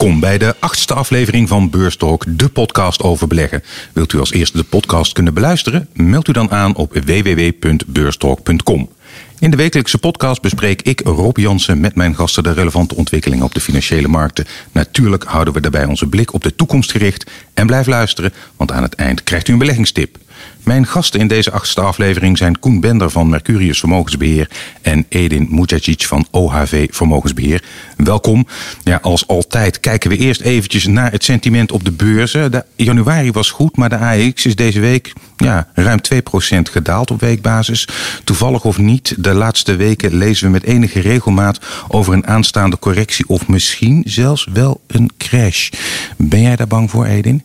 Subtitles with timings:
[0.00, 3.62] Welkom bij de achtste aflevering van Beurstalk, de podcast over beleggen.
[3.92, 5.88] Wilt u als eerste de podcast kunnen beluisteren?
[5.92, 8.90] Meld u dan aan op www.beurstalk.com.
[9.38, 13.54] In de wekelijkse podcast bespreek ik, Rob Jansen, met mijn gasten de relevante ontwikkelingen op
[13.54, 14.46] de financiële markten.
[14.72, 17.30] Natuurlijk houden we daarbij onze blik op de toekomst gericht.
[17.54, 20.18] En blijf luisteren, want aan het eind krijgt u een beleggingstip.
[20.62, 24.50] Mijn gasten in deze achtste aflevering zijn Koen Bender van Mercurius Vermogensbeheer
[24.82, 27.62] en Edin Mujacic van OHV Vermogensbeheer.
[27.96, 28.46] Welkom.
[28.84, 32.50] Ja, als altijd kijken we eerst eventjes naar het sentiment op de beurzen.
[32.50, 36.16] De januari was goed, maar de AX is deze week ja, ruim 2%
[36.62, 37.88] gedaald op weekbasis.
[38.24, 43.28] Toevallig of niet, de laatste weken lezen we met enige regelmaat over een aanstaande correctie
[43.28, 45.70] of misschien zelfs wel een crash.
[46.16, 47.42] Ben jij daar bang voor, Edin?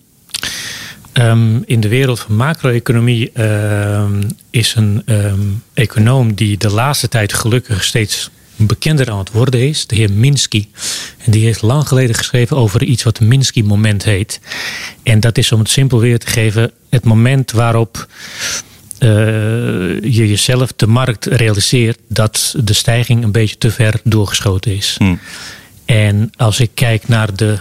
[1.19, 7.33] Um, in de wereld van macro-economie um, is een um, econoom die de laatste tijd
[7.33, 10.67] gelukkig steeds bekender aan het worden is, de heer Minsky.
[11.17, 14.39] En die heeft lang geleden geschreven over iets wat de Minsky-moment heet.
[15.03, 18.08] En dat is om het simpel weer te geven, het moment waarop
[18.99, 19.09] uh,
[20.02, 24.95] je jezelf de markt realiseert dat de stijging een beetje te ver doorgeschoten is.
[24.97, 25.19] Hmm.
[25.86, 27.59] En als ik kijk naar de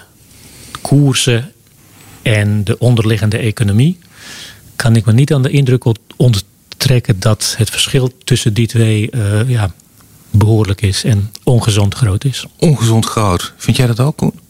[0.81, 1.53] koersen
[2.25, 3.99] en de onderliggende economie,
[4.77, 5.85] kan ik me niet aan de indruk
[6.17, 9.75] onttrekken dat het verschil tussen die twee uh, ja,
[10.31, 12.47] behoorlijk is en ongezond groot is.
[12.59, 13.53] Ongezond groot.
[13.57, 14.41] Vind jij dat ook, Koen?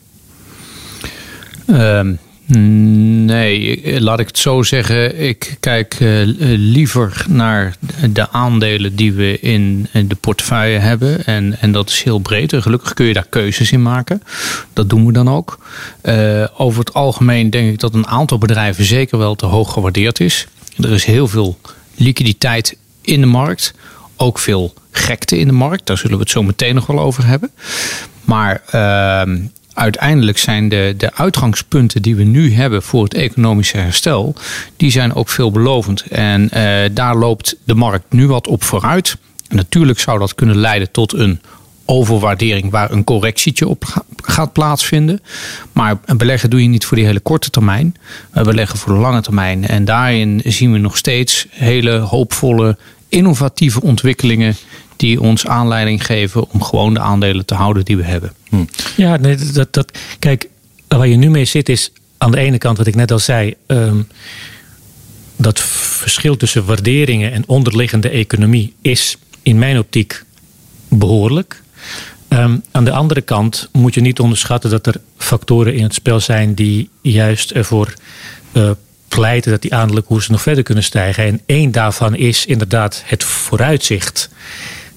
[1.66, 5.20] Um, Nee, laat ik het zo zeggen.
[5.20, 6.22] Ik kijk uh,
[6.56, 7.76] liever naar
[8.10, 11.24] de aandelen die we in, de portefeuille hebben.
[11.24, 12.52] En, en dat is heel breed.
[12.52, 14.22] En gelukkig kun je daar keuzes in maken.
[14.72, 15.58] Dat doen we dan ook.
[16.56, 20.46] Over het algemeen denk ik dat een aantal bedrijven zeker wel te hoog gewaardeerd is.
[20.76, 21.58] Er is heel veel
[21.94, 23.74] liquiditeit in de markt.
[24.16, 25.86] Ook veel gekte in de markt.
[25.86, 27.50] Daar zullen we het zo meteen nog wel over hebben.
[28.24, 29.44] Maar uh,
[29.74, 34.34] uiteindelijk zijn de, de uitgangspunten die we nu hebben voor het economische herstel,
[34.76, 36.02] die zijn ook veelbelovend.
[36.02, 39.16] En uh, daar loopt de markt nu wat op vooruit.
[39.48, 41.40] Natuurlijk zou dat kunnen leiden tot een
[41.84, 45.20] overwaardering waar een correctietje op gaat plaatsvinden.
[45.72, 47.96] Maar beleggen doe je niet voor die hele korte termijn.
[48.30, 49.66] We beleggen voor de lange termijn.
[49.66, 52.76] En daarin zien we nog steeds hele hoopvolle,
[53.14, 54.56] innovatieve ontwikkelingen
[54.96, 58.32] die ons aanleiding geven om gewoon de aandelen te houden die we hebben.
[58.48, 58.64] Hm.
[58.96, 60.48] Ja, nee, dat, dat, kijk,
[60.88, 63.54] waar je nu mee zit is aan de ene kant wat ik net al zei.
[63.66, 64.08] Um,
[65.36, 70.24] dat verschil tussen waarderingen en onderliggende economie is in mijn optiek
[70.88, 71.62] behoorlijk.
[72.28, 76.20] Um, aan de andere kant moet je niet onderschatten dat er factoren in het spel
[76.20, 77.94] zijn die juist ervoor
[78.52, 78.70] uh,
[79.14, 81.24] pleiten dat die aandelenkoersen nog verder kunnen stijgen.
[81.24, 84.28] En één daarvan is inderdaad het vooruitzicht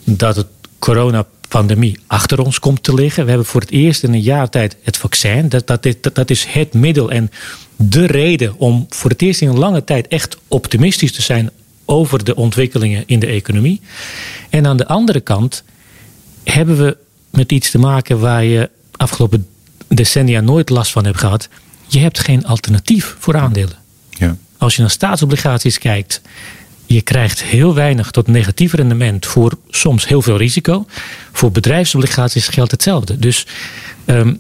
[0.04, 0.48] dat het
[0.80, 3.24] coronapandemie achter ons komt te liggen.
[3.24, 5.50] We hebben voor het eerst in een jaar tijd het vaccin.
[5.50, 7.32] Dat, dat, is, dat is het middel en
[7.76, 11.50] de reden om voor het eerst in een lange tijd echt optimistisch te zijn
[11.86, 13.82] over de ontwikkelingen in de economie.
[14.50, 15.64] En aan de andere kant
[16.44, 16.98] hebben we
[17.30, 19.48] met iets te maken waar je afgelopen
[19.88, 21.50] decennia nooit last van hebt gehad.
[21.88, 23.86] Je hebt geen alternatief voor aandelen.
[24.18, 24.38] Ja.
[24.58, 26.22] Als je naar staatsobligaties kijkt,
[26.86, 30.86] je krijgt heel weinig tot negatief rendement voor soms heel veel risico.
[31.32, 33.20] Voor bedrijfsobligaties geldt hetzelfde.
[33.20, 33.48] Dus
[34.06, 34.40] um,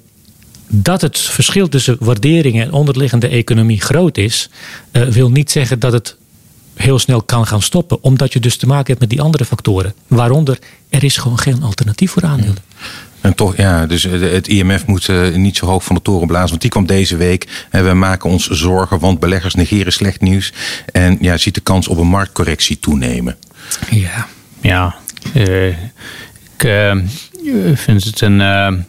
[0.67, 4.49] dat het verschil tussen waarderingen en onderliggende economie groot is,
[4.91, 6.15] uh, wil niet zeggen dat het
[6.73, 8.03] heel snel kan gaan stoppen.
[8.03, 9.93] Omdat je dus te maken hebt met die andere factoren.
[10.07, 10.59] Waaronder
[10.89, 12.57] er is gewoon geen alternatief voor aandelen.
[13.27, 16.49] En toch, ja, dus het IMF moet uh, niet zo hoog van de toren blazen.
[16.49, 17.65] Want die kwam deze week.
[17.69, 20.53] En we maken ons zorgen, want beleggers negeren slecht nieuws.
[20.91, 23.35] En ja, ziet de kans op een marktcorrectie toenemen.
[23.89, 24.27] Ja,
[24.61, 24.95] ja.
[25.33, 26.95] Uh, ik uh,
[27.73, 28.85] vind het een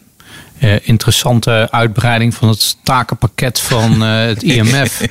[0.61, 5.01] uh, interessante uitbreiding van het takenpakket van uh, het IMF.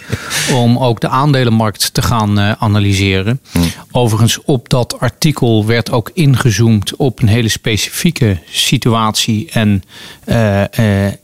[0.52, 3.40] om ook de aandelenmarkt te gaan uh, analyseren.
[3.50, 3.70] Hmm.
[3.90, 9.82] Overigens, op dat artikel werd ook ingezoomd op een hele specifieke situatie en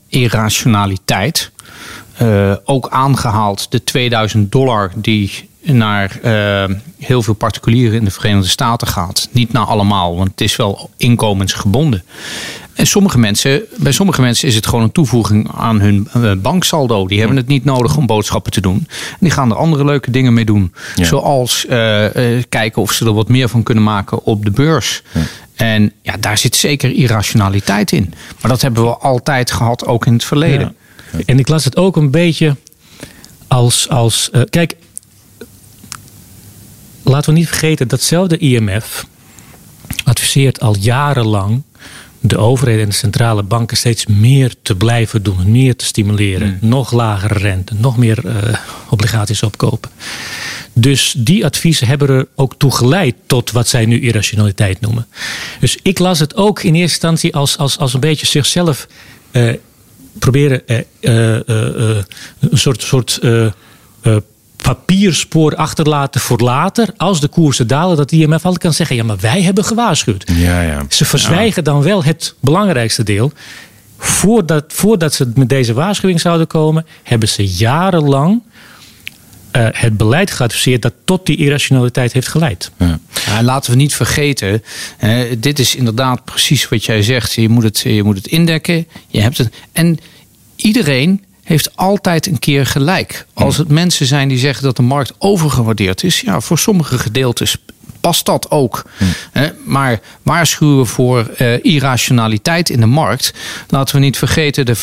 [0.09, 1.51] irrationaliteit.
[2.65, 6.19] ook aangehaald de 2000 dollar die naar
[6.99, 9.29] heel veel particulieren in de Verenigde Staten gaat.
[9.31, 12.03] Niet naar allemaal, want het is wel inkomensgebonden.
[12.75, 17.07] En sommige mensen, bij sommige mensen is het gewoon een toevoeging aan hun eh, banksaldo.
[17.07, 18.87] Die hebben het niet nodig om boodschappen te doen.
[18.87, 20.73] En die gaan er andere leuke dingen mee doen.
[20.95, 25.03] Zoals uh, uh, kijken of ze er wat meer van kunnen maken op de beurs.
[25.13, 25.21] Ja.
[25.55, 28.13] En ja, daar zit zeker irrationaliteit in.
[28.41, 30.75] Maar dat hebben we altijd gehad, ook in het verleden.
[31.11, 31.19] Ja.
[31.25, 32.55] En ik las het ook een beetje
[33.47, 33.89] als.
[33.89, 34.75] als uh, kijk,
[37.05, 39.05] laten we niet vergeten, datzelfde IMF
[40.03, 41.63] adviseert al jarenlang
[42.27, 46.57] de overheid en de centrale banken steeds meer te blijven doen, meer te stimuleren.
[46.59, 46.69] Hmm.
[46.69, 48.57] Nog lagere rente, nog meer eh,
[48.89, 49.89] obligaties opkopen.
[50.73, 55.07] Dus die adviezen hebben er ook toe geleid tot wat zij nu irrationaliteit noemen.
[55.59, 58.87] Dus ik las het ook in eerste instantie als, als, als een beetje zichzelf
[59.31, 59.53] eh,
[60.19, 60.79] proberen eh,
[62.39, 63.19] een soort, soort
[64.65, 66.89] papierspoor achterlaten voor later.
[66.97, 70.23] Als de koersen dalen, dat de IMF altijd kan zeggen: ja, maar wij hebben gewaarschuwd.
[70.35, 70.81] Ja, ja.
[70.89, 73.31] Ze verzwijgen dan wel het belangrijkste deel.
[73.97, 78.41] Voordat, voordat ze met deze waarschuwing zouden komen, hebben ze jarenlang
[79.51, 82.71] eh, het beleid geadviseerd dat tot die irrationaliteit heeft geleid.
[82.77, 82.99] Ja.
[83.25, 84.63] Ja, laten we niet vergeten,
[84.97, 87.33] hè, dit is inderdaad precies wat jij zegt.
[87.33, 88.87] Je moet het, je moet het indekken.
[89.07, 89.99] Je hebt het, en
[90.55, 93.25] iedereen heeft altijd een keer gelijk.
[93.33, 97.57] Als het mensen zijn die zeggen dat de markt overgewaardeerd is, ja, voor sommige gedeeltes
[98.05, 98.85] past dat ook.
[99.31, 103.33] Hè, Maar waarschuwen voor eh, irrationaliteit in de markt.
[103.67, 104.75] Laten we niet vergeten de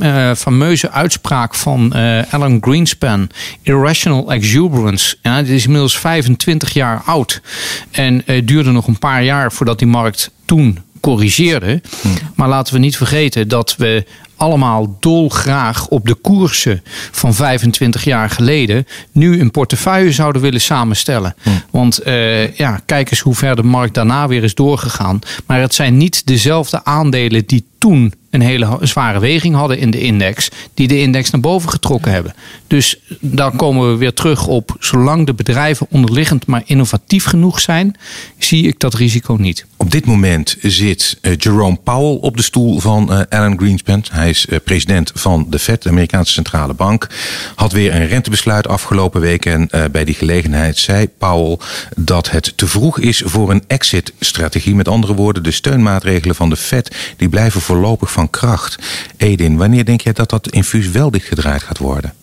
[0.00, 3.30] eh, fameuze uitspraak van eh, Alan Greenspan.
[3.62, 5.16] Irrational exuberance.
[5.22, 7.40] Ja, dit is inmiddels 25 jaar oud.
[7.90, 11.82] En het duurde nog een paar jaar voordat die markt toen corrigeerde.
[12.34, 14.04] Maar laten we niet vergeten dat we
[14.40, 21.34] allemaal dolgraag op de koersen van 25 jaar geleden nu een portefeuille zouden willen samenstellen.
[21.70, 25.18] Want eh, ja, kijk eens hoe ver de markt daarna weer is doorgegaan.
[25.46, 30.00] Maar het zijn niet dezelfde aandelen die toen een hele zware weging hadden in de
[30.00, 32.34] index, die de index naar boven getrokken hebben.
[32.66, 34.76] Dus daar komen we weer terug op.
[34.78, 37.96] Zolang de bedrijven onderliggend maar innovatief genoeg zijn,
[38.38, 39.66] zie ik dat risico niet.
[39.76, 44.04] Op dit moment zit eh, Jerome Powell op de stoel van eh, Alan Greenspan.
[44.10, 47.06] Hij is eh, president van de Fed, de Amerikaanse centrale bank.
[47.54, 49.46] Had weer een rentebesluit afgelopen week.
[49.46, 51.58] En bij die gelegenheid zei Powell
[51.96, 54.74] dat het te vroeg is voor een exit-strategie.
[54.74, 58.78] Met andere woorden, de steunmaatregelen van de Fed die blijven voorlopig van kracht.
[59.16, 62.14] Edin, wanneer denk jij dat dat infuus wel dichtgedraaid gaat worden?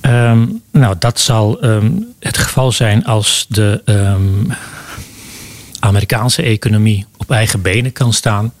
[0.00, 4.50] Ehm, nou, dat zal ehm, het geval zijn als de ehm,
[5.80, 8.52] Amerikaanse economie op eigen benen kan staan.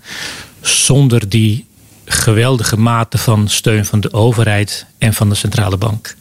[0.60, 1.66] Zonder die
[2.04, 6.16] geweldige mate van steun van de overheid en van de centrale bank.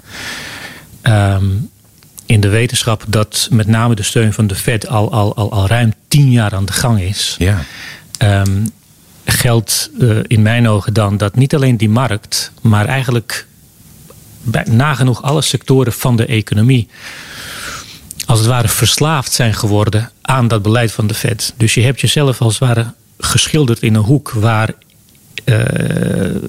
[2.26, 5.68] In de wetenschap dat met name de steun van de Fed al, al, al, al
[5.68, 7.36] ruim tien jaar aan de gang is.
[7.40, 7.64] Ja.
[9.26, 13.48] Geldt eh, in mijn ogen dan dat niet alleen die markt, maar eigenlijk
[14.42, 16.88] bij nagenoeg alle sectoren van de economie
[18.26, 21.54] als het ware verslaafd zijn geworden aan dat beleid van de Fed.
[21.58, 24.74] Dus je hebt jezelf als het ware geschilderd in een hoek waar,
[25.44, 25.60] eh,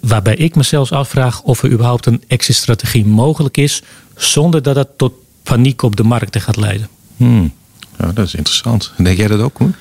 [0.03, 3.83] waarbij ik me zelfs afvraag of er überhaupt een exit-strategie mogelijk is
[4.15, 5.13] zonder dat dat tot
[5.43, 6.89] paniek op de markten gaat leiden.
[7.17, 7.53] Hmm.
[7.99, 8.93] Ja, dat is interessant.
[8.97, 9.75] Denk jij dat ook, Koen?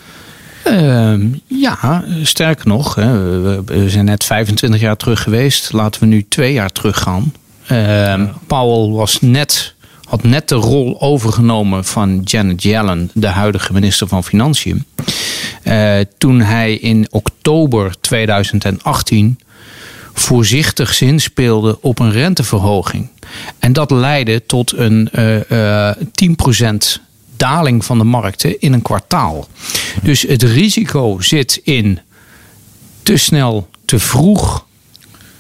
[0.66, 5.74] Ehm, ja, sterker nog, hè, we, we zijn net 25 jaar terug geweest.
[5.74, 7.34] Laten we nu twee jaar teruggaan.
[7.68, 9.74] Ehm Powell was net,
[10.04, 14.86] had net de rol overgenomen van Janet Yellen, de huidige minister van Financiën.
[15.64, 19.40] Eh, toen hij in oktober 2018
[20.14, 23.10] voorzichtig zinspeelde op een renteverhoging.
[23.60, 27.02] En dat leidde tot een eh, eh, 10%
[27.38, 29.48] daling van de markten in een kwartaal.
[30.02, 32.00] Dus het risico zit in
[33.04, 34.66] te snel, te vroeg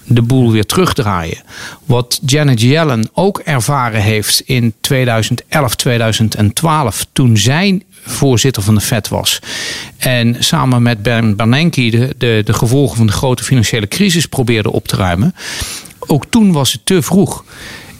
[0.07, 1.41] de boel weer terugdraaien.
[1.85, 9.07] Wat Janet Yellen ook ervaren heeft in 2011, 2012, toen zij voorzitter van de Fed
[9.07, 9.39] was.
[9.97, 14.71] En samen met Ben Bernanke de, de, de gevolgen van de grote financiële crisis probeerde
[14.71, 15.35] op te ruimen.
[15.99, 17.43] Ook toen was het te vroeg.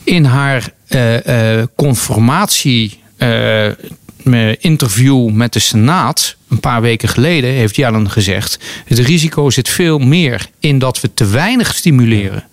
[0.03, 3.87] In haar eh, eh, conformatie eh,
[4.23, 9.69] me- interview met de Senaat een paar weken geleden heeft Yellen gezegd: het risico zit
[9.69, 12.43] veel meer in dat we te weinig stimuleren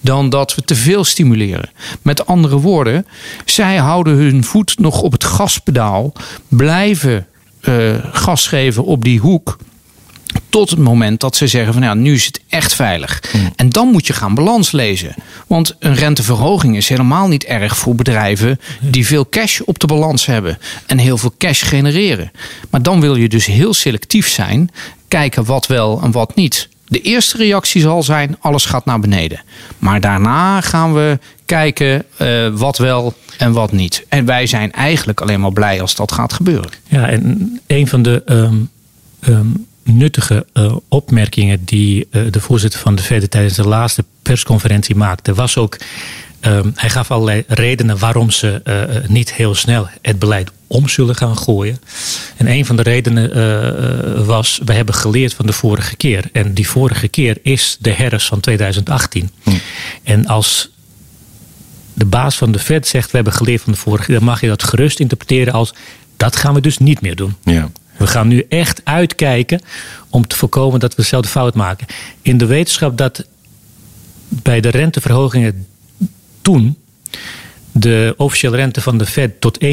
[0.00, 1.70] dan dat we te veel stimuleren.
[2.02, 3.06] Met andere woorden,
[3.44, 6.12] zij houden hun voet nog op het gaspedaal,
[6.48, 7.26] blijven
[7.60, 9.56] eh, gas geven op die hoek.
[10.48, 13.22] Tot het moment dat ze zeggen van ja, nu is het echt veilig.
[13.56, 15.14] En dan moet je gaan balans lezen.
[15.46, 20.26] Want een renteverhoging is helemaal niet erg voor bedrijven die veel cash op de balans
[20.26, 20.58] hebben.
[20.86, 22.30] En heel veel cash genereren.
[22.70, 24.70] Maar dan wil je dus heel selectief zijn.
[25.08, 26.68] Kijken wat wel en wat niet.
[26.86, 29.40] De eerste reactie zal zijn, alles gaat naar beneden.
[29.78, 34.04] Maar daarna gaan we kijken eh, wat wel en wat niet.
[34.08, 36.70] En wij zijn eigenlijk alleen maar blij als dat gaat gebeuren.
[36.88, 38.56] Ja, en een van de ehm,
[39.20, 39.46] ehm,
[39.92, 45.34] nuttige eh, opmerkingen die eh, de voorzitter van de Fed tijdens de laatste persconferentie maakte,
[45.34, 45.76] was ook
[46.40, 51.14] Ehm, hij gaf allerlei redenen waarom ze uh, niet heel snel het beleid om zullen
[51.14, 51.78] gaan gooien.
[52.36, 56.28] En een van de redenen was, we hebben geleerd van de vorige keer.
[56.32, 59.30] En die vorige keer is de herfst van 2018.
[59.42, 59.50] Hm.
[60.02, 60.70] En als
[61.94, 64.40] de baas van de Fed zegt, we hebben geleerd van de vorige keer, dan mag
[64.40, 65.74] je dat gerust interpreteren als,
[66.16, 67.36] dat gaan we dus niet meer doen.
[67.44, 67.70] Ja.
[68.00, 69.60] We gaan nu echt uitkijken
[70.10, 71.86] om te voorkomen dat we dezelfde fout maken.
[72.22, 73.24] In de wetenschap dat
[74.28, 75.66] bij de renteverhogingen
[76.42, 76.78] toen
[77.72, 79.68] de officiële rente van de Fed tot 1,25%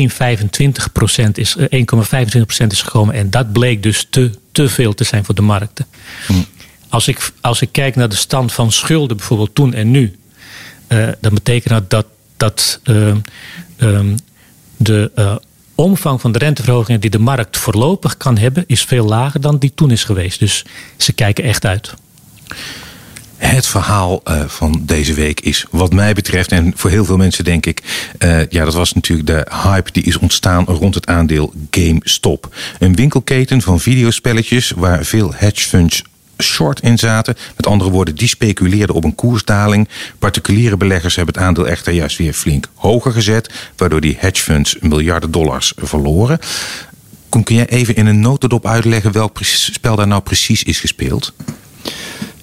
[1.34, 3.16] is, 1,25% eh, is gekomen.
[3.16, 5.86] En dat bleek dus te, te veel te zijn voor de markten.
[6.28, 6.34] Hm.
[6.90, 10.20] Als, ik, als ik kijk naar de stand van schulden, bijvoorbeeld toen en nu,
[10.88, 12.06] uh, dan betekent dat dat,
[12.38, 13.16] dat uh,
[13.78, 14.16] um,
[14.78, 15.36] de uh,
[15.78, 19.72] omvang van de renteverhogingen die de markt voorlopig kan hebben, is veel lager dan die
[19.76, 20.40] toen is geweest.
[20.40, 20.66] Dus
[20.98, 21.94] ze kijken echt uit.
[23.38, 27.44] Het verhaal uh, van deze week is, wat mij betreft, en voor heel veel mensen
[27.44, 27.84] denk ik,
[28.20, 32.56] uh, ja, dat was natuurlijk de hype die is ontstaan rond het aandeel GameStop.
[32.80, 36.04] Een winkelketen van videospelletjes waar veel hedge funds
[36.44, 37.36] short in zaten.
[37.56, 39.90] Met andere woorden, die speculeerden op een koersdaling.
[40.20, 44.78] Particuliere beleggers hebben het aandeel echter juist weer flink hoger gezet, waardoor die hedge funds
[44.80, 46.40] miljarden dollars verloren.
[47.30, 51.34] Kun jij even in een notendop uitleggen welk spel daar nou precies is gespeeld?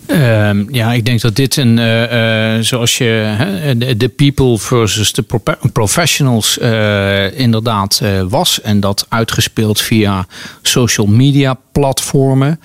[0.07, 5.25] Um, ja, ik denk dat dit een, uh, uh, zoals je de people versus de
[5.73, 8.61] professionals uh, inderdaad was.
[8.61, 10.27] En dat uitgespeeld via
[10.63, 12.61] social media platformen.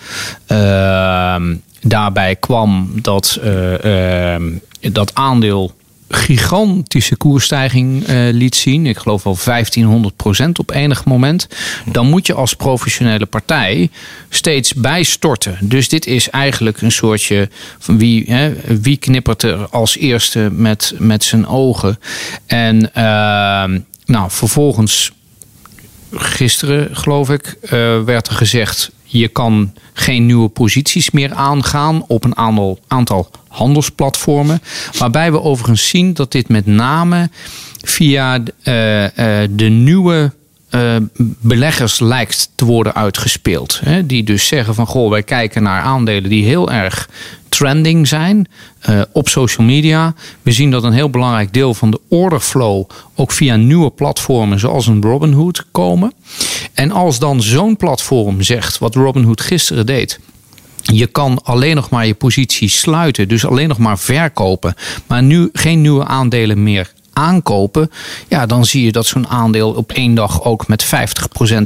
[0.46, 3.40] Ehm, daarbij kwam dat,
[3.82, 4.52] ehm,
[4.92, 5.74] dat aandeel
[6.10, 8.86] gigantische koersstijging uh, liet zien.
[8.86, 11.48] Ik geloof wel 1500 procent op enig moment.
[11.86, 13.90] Dan moet je als professionele partij
[14.30, 15.58] steeds bijstorten.
[15.62, 17.50] Dus dit is eigenlijk een soortje
[17.80, 22.00] van wie, hè, wie knippert er als eerste met, met zijn ogen.
[22.46, 25.12] En uh, nou, vervolgens
[26.14, 27.70] gisteren, geloof ik, uh,
[28.04, 34.62] werd er gezegd: je kan geen nieuwe posities meer aangaan op een aantal, aantal handelsplatformen.
[34.98, 37.30] Waarbij we overigens zien dat dit met name
[37.82, 39.10] via uh, uh,
[39.50, 40.34] de nieuwe
[40.72, 40.96] uh,
[41.40, 43.80] beleggers lijkt te worden uitgespeeld.
[43.84, 44.06] Hè?
[44.06, 47.10] Die dus zeggen van goh, wij kijken naar aandelen die heel erg
[47.50, 48.48] trending zijn
[48.90, 50.14] uh, op social media.
[50.42, 54.88] We zien dat een heel belangrijk deel van de orderflow ook via nieuwe platformen zoals
[54.88, 56.14] een Robinhood komen.
[56.74, 60.20] En als dan zo'n platform zegt wat Robinhood gisteren deed.
[60.82, 64.76] Je kan alleen nog maar je positie sluiten, dus alleen nog maar verkopen,
[65.08, 67.92] maar nu geen nieuwe aandelen meer aankopen,
[68.28, 70.88] ja, dan zie je dat zo'n aandeel op één dag ook met 50%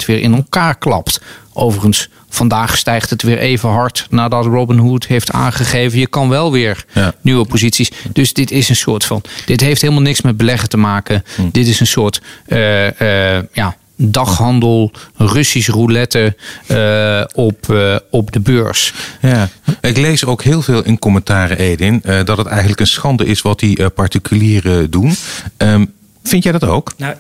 [0.06, 1.22] weer in elkaar klapt.
[1.54, 6.86] Overigens, vandaag stijgt het weer even hard nadat Robinhood heeft aangegeven: je kan wel weer
[7.22, 7.92] nieuwe posities.
[8.14, 9.22] Dus dit is een soort van.
[9.46, 11.24] Dit heeft helemaal niks met beleggen te maken.
[11.36, 11.42] Hm.
[11.52, 16.36] Dit is een soort uh, uh, ja, daghandel, Russisch roulette
[16.68, 18.94] uh, op, uh, op de beurs.
[19.22, 19.50] Ja,
[19.82, 23.42] ik lees ook heel veel in commentaren, Edin, uh, dat het eigenlijk een schande is
[23.42, 25.16] wat die particulieren doen.
[25.58, 26.94] Um, vind jij dat ook?
[26.98, 27.16] Nou,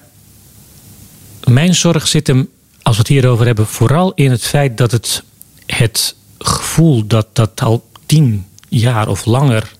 [1.44, 2.50] mijn zorg zit hem,
[2.82, 5.24] als we het hierover hebben, vooral in het feit dat het,
[5.65, 9.72] het gevoel dat dat al tien jaar of langer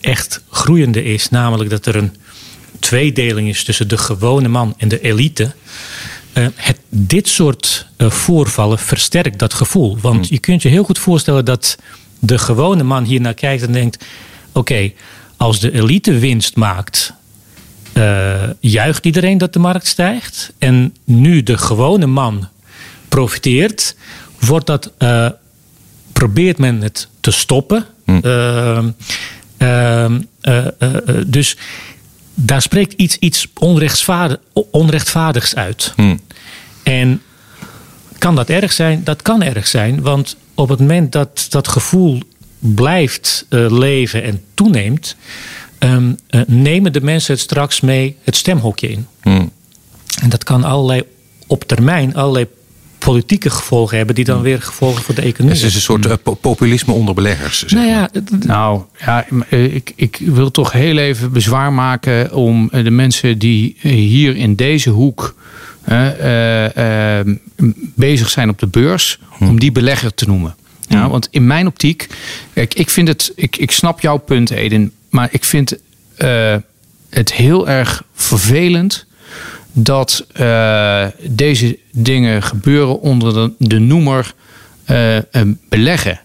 [0.00, 2.16] echt groeiende is, namelijk dat er een
[2.84, 5.52] tweedeling is tussen de gewone man en de elite.
[6.34, 9.98] Uh, het, dit soort uh, voorvallen versterkt dat gevoel.
[10.00, 10.26] Want hmm.
[10.30, 11.78] je kunt je heel goed voorstellen dat
[12.18, 14.04] de gewone man hier naar kijkt en denkt:
[14.52, 14.92] oké,
[15.36, 17.12] als de elite winst maakt,
[17.94, 20.52] uh, juicht iedereen dat de markt stijgt.
[20.58, 22.48] En nu de gewone man
[23.08, 23.96] profiteert,
[24.40, 24.90] wordt dat,
[26.12, 27.86] probeert men het te stoppen.
[28.04, 28.20] Hmm.
[28.22, 28.90] Ehm,
[29.58, 30.20] ehm,
[31.26, 31.56] dus
[32.34, 33.48] daar spreekt iets, iets
[34.70, 35.92] onrechtvaardigs uit.
[35.96, 36.20] Hmm.
[36.82, 37.22] En
[38.18, 39.04] kan dat erg zijn?
[39.04, 42.20] Dat kan erg zijn, want op het moment dat dat gevoel
[42.58, 45.16] blijft uh, leven en toeneemt,
[45.78, 49.06] um, uh, nemen de mensen het straks mee het stemhokje in.
[49.22, 49.50] Hmm.
[50.22, 51.02] En dat kan allerlei
[51.46, 52.46] op termijn allerlei
[53.04, 54.44] politieke gevolgen hebben, die dan hmm.
[54.44, 55.56] weer gevolgen voor de economie.
[55.56, 57.58] Het is een soort uh, populisme onder beleggers.
[57.58, 58.10] Zeg nou ja,
[58.46, 64.36] nou ja, ik, ik wil toch heel even bezwaar maken om de mensen die hier
[64.36, 65.34] in deze hoek
[65.88, 67.34] uh, uh,
[67.94, 69.44] bezig zijn op de beurs, hm.
[69.44, 70.54] om die belegger te noemen.
[70.88, 71.10] Ja, hm.
[71.10, 72.08] want in mijn optiek,
[72.54, 75.78] kijk, ik vind het, ik, ik snap jouw punt, Eden, maar ik vind
[77.10, 79.06] het heel erg vervelend
[79.74, 80.26] dat
[81.20, 84.34] deze dingen gebeuren onder de, de noemer
[85.68, 86.20] beleggen.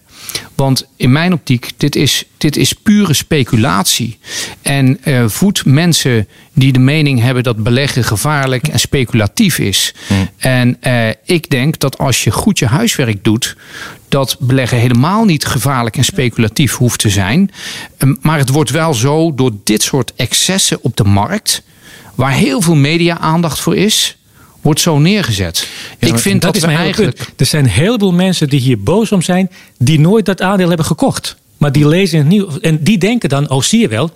[0.55, 4.19] Want in mijn optiek, dit is, dit is pure speculatie.
[4.61, 9.93] En uh, voedt mensen die de mening hebben dat beleggen gevaarlijk en speculatief is.
[10.07, 10.29] Hmm.
[10.37, 13.55] En uh, ik denk dat als je goed je huiswerk doet,
[14.07, 17.51] dat beleggen helemaal niet gevaarlijk en speculatief hoeft te zijn.
[17.97, 21.63] Um, maar het wordt wel zo door dit soort excessen op de markt,
[22.19, 24.17] waar heel veel media-aandacht voor is
[24.61, 25.67] wordt zo neergezet.
[25.99, 27.31] ik vind dat, dat we eigenlijk.
[27.37, 30.85] Er zijn een heleboel mensen die hier boos om zijn, die nooit dat aandeel hebben
[30.85, 31.37] gekocht.
[31.57, 34.11] Maar die lezen het nieuws en die denken dan, oh zie je wel,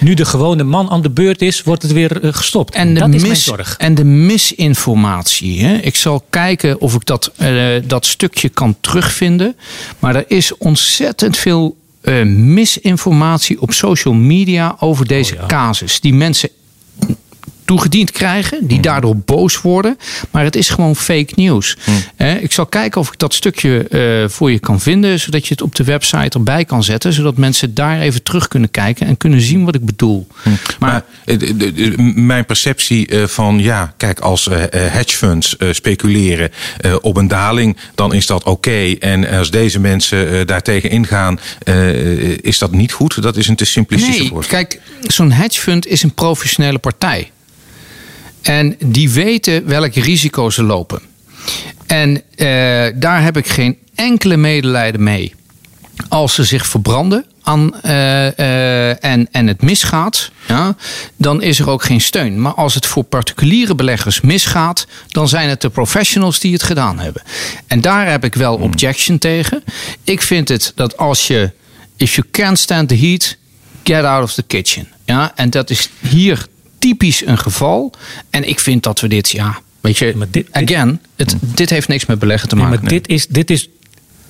[0.00, 2.74] nu de gewone man aan de beurt is, wordt het weer eh, gestopt.
[2.74, 3.76] En de, dat is mijn zorg.
[3.78, 5.64] En de misinformatie.
[5.64, 5.76] Hè?
[5.76, 9.56] Ik zal kijken of ik dat, uh, dat stukje kan terugvinden.
[9.98, 15.46] Maar er is ontzettend veel uh, misinformatie op social media over deze oh, ja.
[15.46, 16.00] casus.
[16.00, 16.48] Die mensen
[17.68, 18.82] toegediend krijgen, die hmm.
[18.82, 19.98] daardoor boos worden.
[20.30, 21.76] Maar het is gewoon fake nieuws.
[21.84, 22.28] Hmm.
[22.28, 25.62] ik zal kijken of ik dat stukje uh, voor je kan vinden, zodat je het
[25.62, 29.40] op de website erbij kan zetten, zodat mensen daar even terug kunnen kijken en kunnen
[29.40, 30.26] zien wat ik bedoel.
[30.42, 30.58] Hmm.
[30.78, 36.50] Maar, maar uh, mijn perceptie uh, van ja, kijk, als hedge funds speculeren
[37.00, 38.50] op een daling, dan is dat oké.
[38.50, 38.96] Okay.
[39.00, 41.40] En als deze mensen daartegen ingaan,
[42.40, 43.22] is dat niet goed.
[43.22, 47.30] Dat is een te simplistisch nee, Kijk, zo'n hedge fund is een professionele partij.
[48.48, 51.00] En die weten welke risico's ze lopen.
[51.86, 52.20] En uh,
[52.94, 55.34] daar heb ik geen enkele medelijden mee.
[56.08, 57.90] Als ze zich verbranden aan, uh,
[58.24, 60.76] uh, en, en het misgaat, ja,
[61.16, 62.40] dan is er ook geen steun.
[62.40, 66.98] Maar als het voor particuliere beleggers misgaat, dan zijn het de professionals die het gedaan
[66.98, 67.22] hebben.
[67.66, 68.64] En daar heb ik wel hmm.
[68.64, 69.64] objection tegen.
[70.04, 71.50] Ik vind het dat als je,
[71.96, 73.36] if you can't stand the heat,
[73.82, 74.88] get out of the kitchen.
[75.04, 76.46] Ja, en dat is hier
[76.78, 77.92] typisch een geval.
[78.30, 81.88] En ik vind dat we dit, ja, weet je, maar dit, again, het, dit heeft
[81.88, 82.72] niks met beleggen te maken.
[82.72, 83.68] Nee, maar dit is, dit is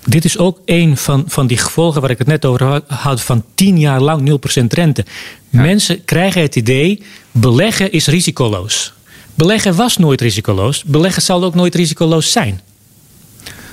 [0.05, 3.45] dit is ook een van, van die gevolgen waar ik het net over had van
[3.55, 5.05] tien jaar lang 0% rente.
[5.51, 8.93] Mensen krijgen het idee, beleggen is risicoloos.
[9.35, 10.85] Beleggen was nooit risicoloos.
[10.85, 12.61] Beleggen zal ook nooit risicoloos zijn.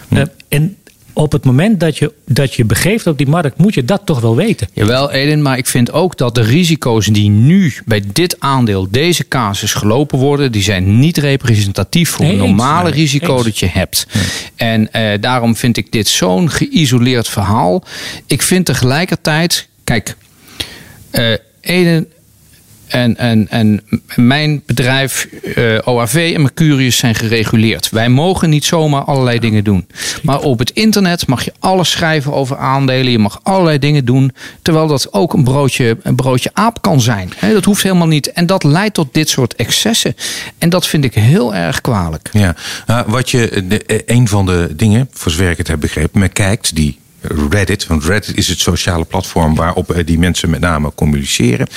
[0.09, 0.77] Uh, en
[1.15, 4.19] op het moment dat je, dat je begeeft op die markt, moet je dat toch
[4.19, 4.67] wel weten.
[4.73, 9.27] Jawel, Edin, maar ik vind ook dat de risico's die nu bij dit aandeel, deze
[9.27, 14.07] casus gelopen worden, die zijn niet representatief voor een normale risico dat je hebt.
[14.55, 17.83] En eh, daarom vind ik dit zo'n geïsoleerd verhaal.
[18.27, 20.15] Ik vind tegelijkertijd, kijk,
[21.11, 22.07] uh, Eden
[22.95, 23.81] en, en, en
[24.15, 27.89] mijn bedrijf, eh, OAV en Mercurius zijn gereguleerd.
[27.89, 29.87] Wij mogen niet zomaar allerlei dingen doen.
[30.23, 33.11] Maar op het internet mag je alles schrijven over aandelen.
[33.11, 34.31] Je mag allerlei dingen doen.
[34.61, 37.33] Terwijl dat ook een broodje, een broodje aap kan zijn.
[37.53, 38.31] dat hoeft helemaal niet.
[38.31, 40.15] En dat leidt tot dit soort excessen.
[40.57, 42.29] En dat vind ik heel erg kwalijk.
[42.31, 42.55] Ja,
[42.87, 43.63] uh, wat je,
[44.05, 46.99] een van de dingen, voor zover ik het heb begrepen, men kijkt die
[47.49, 47.87] Reddit.
[47.87, 51.67] Want Reddit is het sociale platform waarop eh, die mensen met name communiceren.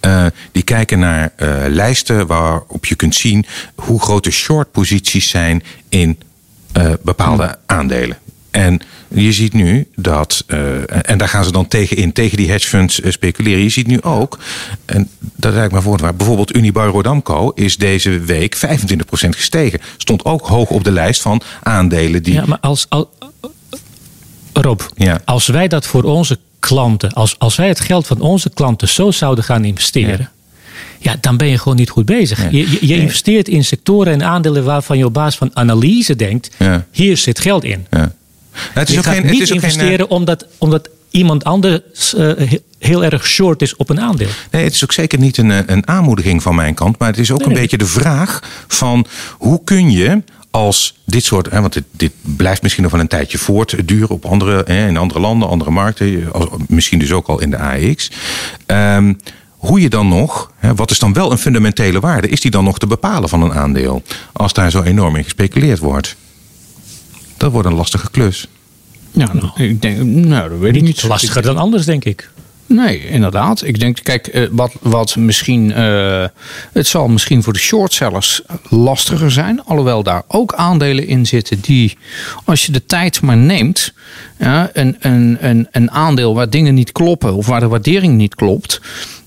[0.00, 5.62] Uh, die kijken naar uh, lijsten waarop je kunt zien hoe grote short posities zijn
[5.88, 6.18] in
[7.02, 8.18] bepaalde aandelen.
[8.50, 10.44] En je ziet nu dat,
[11.02, 13.62] en daar gaan ze dan tegen in, tegen die hedge funds speculeren.
[13.62, 14.38] Je ziet nu ook,
[14.84, 18.58] en dat lijkt me voor waar, bijvoorbeeld Unibar Rodamco is deze week 25%
[19.10, 19.80] gestegen.
[19.96, 22.34] Stond ook hoog op de lijst van aandelen die.
[22.34, 22.86] Ja, maar als,
[24.62, 25.20] Rob, ja.
[25.24, 29.10] als wij dat voor onze klanten, als, als wij het geld van onze klanten zo
[29.10, 30.30] zouden gaan investeren.
[30.98, 31.16] Ja.
[31.20, 32.50] dan ben je gewoon niet goed bezig.
[32.50, 36.50] Je, je, je investeert in sectoren en aandelen waarvan je op basis van analyse denkt:
[36.90, 37.86] hier zit geld in.
[38.54, 42.14] Het is je ook gaat geen, niet het is investeren geen, omdat, omdat iemand anders
[42.14, 42.32] uh,
[42.78, 44.28] heel erg short is op een aandeel.
[44.50, 46.98] Nee, het is ook zeker niet een, een aanmoediging van mijn kant.
[46.98, 47.48] Maar het is ook nee.
[47.48, 49.06] een beetje de vraag van
[49.38, 50.22] hoe kun je
[50.54, 54.24] als dit soort, hè, want dit, dit, blijft misschien nog wel een tijdje voortduren op
[54.24, 56.30] andere, hè, in andere landen, andere markten,
[56.68, 58.10] misschien dus ook al in de AX.
[58.66, 62.50] Um, hoe je dan nog, hè, wat is dan wel een fundamentele waarde, is die
[62.50, 66.16] dan nog te bepalen van een aandeel als daar zo enorm in gespeculeerd wordt?
[67.36, 68.48] Dat wordt een lastige klus.
[69.10, 71.02] Ja, nou, ik denk, nou, dat weet ik niet.
[71.02, 72.30] Lastiger dan anders, denk ik.
[72.66, 73.64] Nee, inderdaad.
[73.64, 75.70] Ik denk, kijk, eh, wat, wat misschien.
[75.70, 76.24] Uh,
[76.72, 79.64] het zal misschien voor de shortsellers lastiger zijn.
[79.64, 81.96] Alhoewel daar ook aandelen in zitten die,
[82.44, 83.92] als je de tijd maar neemt.
[84.38, 88.34] Ja, een, een, een, een aandeel waar dingen niet kloppen of waar de waardering niet
[88.34, 88.80] klopt.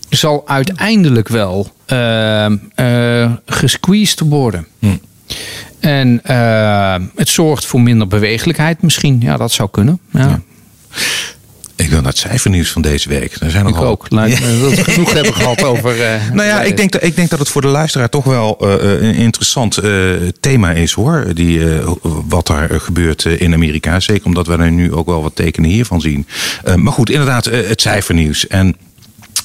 [0.10, 4.68] zal uiteindelijk wel uh, uh, gesqueezed worden.
[4.80, 4.88] Hm.
[5.80, 6.20] En
[7.16, 9.20] het zorgt voor minder bewegelijkheid misschien.
[9.22, 10.00] Ja, dat zou kunnen.
[10.12, 10.20] ja.
[10.20, 10.42] ja.
[11.78, 13.36] Ik wil naar het cijfernieuws van deze week.
[13.40, 14.10] Er zijn ik ook.
[14.10, 14.30] Me
[14.62, 15.98] dat we genoeg hebben gehad over...
[15.98, 18.58] Uh, nou ja, ik denk, dat, ik denk dat het voor de luisteraar toch wel
[18.62, 21.28] uh, een interessant uh, thema is hoor.
[21.34, 21.62] Die,
[22.28, 24.00] wat daar gebeurt in Amerika.
[24.00, 26.28] Zeker omdat we er nu ook wel wat tekenen hiervan zien.
[26.76, 28.48] maar goed, inderdaad, het cijfernieuws.
[28.48, 28.76] En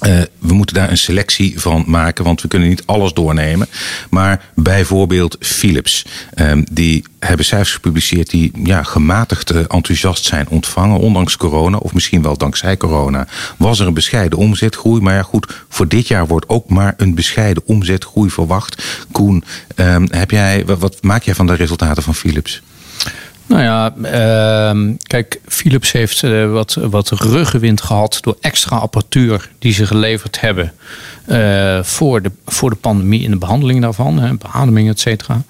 [0.02, 3.68] uh, we moeten daar een selectie van maken, want we kunnen niet alles doornemen.
[4.10, 11.36] Maar bijvoorbeeld Philips, um, die hebben cijfers gepubliceerd die ja, gematigd enthousiast zijn ontvangen, ondanks
[11.36, 13.26] corona, of misschien wel dankzij corona.
[13.56, 17.14] Was er een bescheiden omzetgroei, maar ja goed, voor dit jaar wordt ook maar een
[17.14, 18.84] bescheiden omzetgroei verwacht.
[19.12, 19.44] Koen,
[19.76, 22.62] um, heb jij, wat, wat maak jij van de resultaten van Philips?
[23.52, 23.94] Nou ja,
[24.74, 30.40] uh, kijk, Philips heeft uh, wat, wat ruggenwind gehad door extra apparatuur die ze geleverd
[30.40, 30.72] hebben
[31.26, 35.42] uh, voor, de, voor de pandemie en de behandeling daarvan, hè, beademing, et cetera.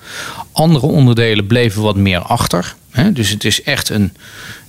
[0.52, 2.74] Andere onderdelen bleven wat meer achter.
[2.90, 4.12] Hè, dus het is echt een,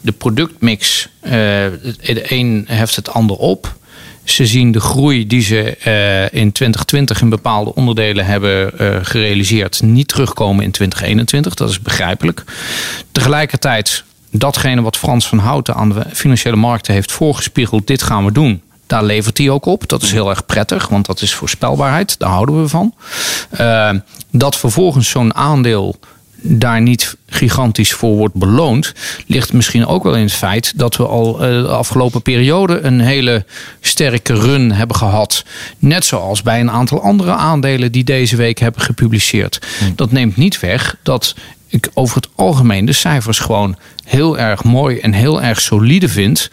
[0.02, 3.76] de productmix, de een heft het ander op.
[4.24, 9.82] Ze zien de groei die ze uh, in 2020 in bepaalde onderdelen hebben uh, gerealiseerd
[9.82, 11.54] niet terugkomen in 2021.
[11.54, 12.44] Dat is begrijpelijk.
[13.12, 18.32] Tegelijkertijd, datgene wat Frans van Houten aan de financiële markten heeft voorgespiegeld, dit gaan we
[18.32, 18.62] doen.
[18.88, 19.90] Daar levert hij ook op.
[19.90, 22.20] Dat is heel erg prettig, want dat is voorspelbaarheid.
[22.20, 22.94] Daar houden we van.
[23.60, 23.90] Uh,
[24.32, 25.96] dat vervolgens zo'n aandeel
[26.45, 28.93] daar niet gigantisch voor wordt beloond,
[29.27, 33.45] ligt misschien ook wel in het feit dat we al de afgelopen periode een hele
[33.82, 35.45] sterke run hebben gehad.
[35.79, 39.60] Net zoals bij een aantal andere aandelen die deze week hebben gepubliceerd.
[39.95, 41.36] Dat neemt niet weg dat
[41.67, 46.49] ik over het algemeen de cijfers gewoon heel erg mooi en heel erg solide vind.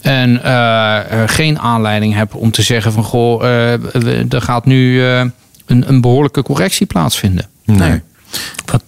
[0.00, 5.18] En uh, geen aanleiding heb om te zeggen van goh, uh, er gaat nu uh,
[5.66, 7.48] een, een behoorlijke correctie plaatsvinden.
[7.64, 7.78] Nee.
[7.78, 8.00] nee.
[8.64, 8.82] Wat,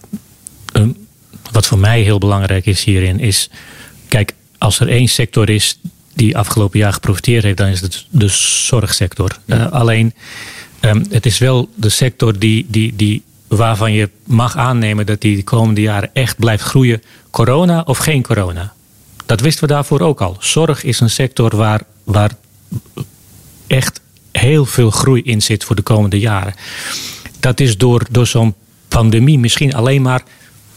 [1.51, 3.49] wat voor mij heel belangrijk is hierin, is
[4.07, 5.79] kijk, als er één sector is
[6.13, 9.37] die afgelopen jaar geprofiteerd heeft, dan is het de zorgsector.
[9.45, 9.65] Ja.
[9.65, 10.13] alleen,
[10.81, 15.35] um, het is wel de sector die, die, die waarvan je mag aannemen dat die
[15.35, 17.03] de komende jaren echt blijft groeien.
[17.29, 18.73] Corona of geen corona.
[19.25, 20.37] Dat wisten we daarvoor ook al.
[20.39, 22.31] Zorg is een sector waar, waar
[23.67, 26.53] echt heel veel groei in zit voor de komende jaren.
[27.39, 28.53] Dat is door, door zo'n
[28.87, 30.23] pandemie misschien alleen maar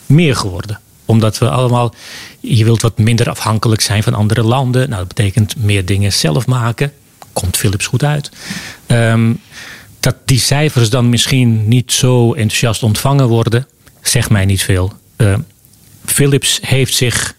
[0.09, 0.81] meer geworden.
[1.05, 1.95] Omdat we allemaal,
[2.41, 4.89] je wilt wat minder afhankelijk zijn van andere landen.
[4.89, 6.93] Nou, dat betekent meer dingen zelf maken.
[7.33, 8.31] Komt Philips goed uit.
[8.87, 9.41] Um,
[10.01, 13.67] dat die cijfers dan misschien niet zo enthousiast ontvangen worden,
[14.03, 14.93] zegt mij niet veel.
[15.17, 15.35] Uh,
[16.05, 17.35] Philips heeft zich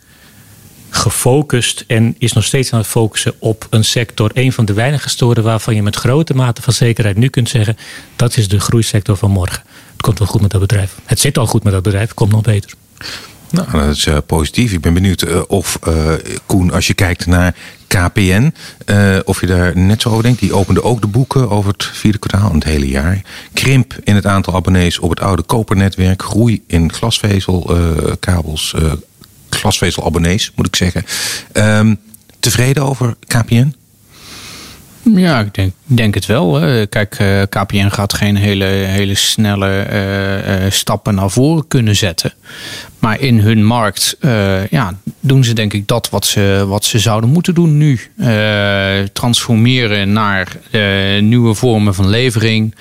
[0.90, 5.10] gefocust en is nog steeds aan het focussen op een sector, een van de weinige
[5.10, 7.78] sectoren waarvan je met grote mate van zekerheid nu kunt zeggen
[8.16, 9.64] dat is de groeisector van morgen.
[9.92, 10.96] Het komt wel goed met dat bedrijf.
[11.06, 12.72] Het zit al goed met dat bedrijf, het komt nog beter.
[13.50, 14.72] Nou, dat is uh, positief.
[14.72, 16.14] Ik ben benieuwd uh, of, uh,
[16.46, 17.56] Koen, als je kijkt naar
[17.88, 18.54] KPN,
[19.26, 20.40] of je daar net zo over denkt.
[20.40, 23.22] Die opende ook de boeken over het vierde kwartaal en het hele jaar.
[23.54, 26.24] Krimp in het aantal abonnees op het oude kopernetwerk.
[26.24, 28.76] Groei in glasvezelkabels,
[29.60, 31.06] glasvezelabonnees, moet ik zeggen.
[31.54, 32.00] Um,
[32.40, 33.74] tevreden over KPN?
[35.16, 36.60] Ja, ik denk, denk het wel.
[36.90, 37.10] Kijk,
[37.50, 42.34] KPN gaat geen hele, hele snelle uh, uh, stappen naar voren kunnen zetten.
[43.00, 44.18] Maar in hun markt
[44.70, 48.00] ja, doen ze denk ik dat wat ze, wat ze zouden moeten doen nu.
[49.14, 50.58] transformeren naar
[51.22, 52.76] nieuwe vormen van levering.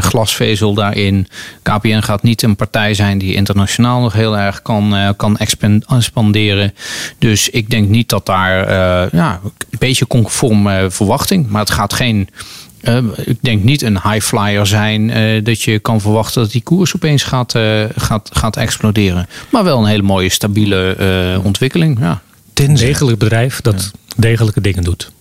[0.00, 1.28] glasvezel daarin.
[1.62, 6.74] KPN gaat niet een partij zijn die internationaal nog heel erg kan, kan expanderen.
[7.18, 8.68] Dus ik denk niet dat daar
[9.16, 11.48] ja, een beetje conform verwachting.
[11.54, 12.28] Maar het gaat geen
[12.82, 16.62] uh, ik denk niet een high flyer zijn uh, dat je kan verwachten dat die
[16.62, 19.28] koers opeens gaat, uh, gaat, gaat exploderen.
[19.50, 21.98] Maar wel een hele mooie, stabiele ontwikkeling.
[22.00, 22.22] Ja.
[22.54, 24.12] Een degelijk bedrijf dat ja.
[24.16, 25.12] degelijke dingen doet.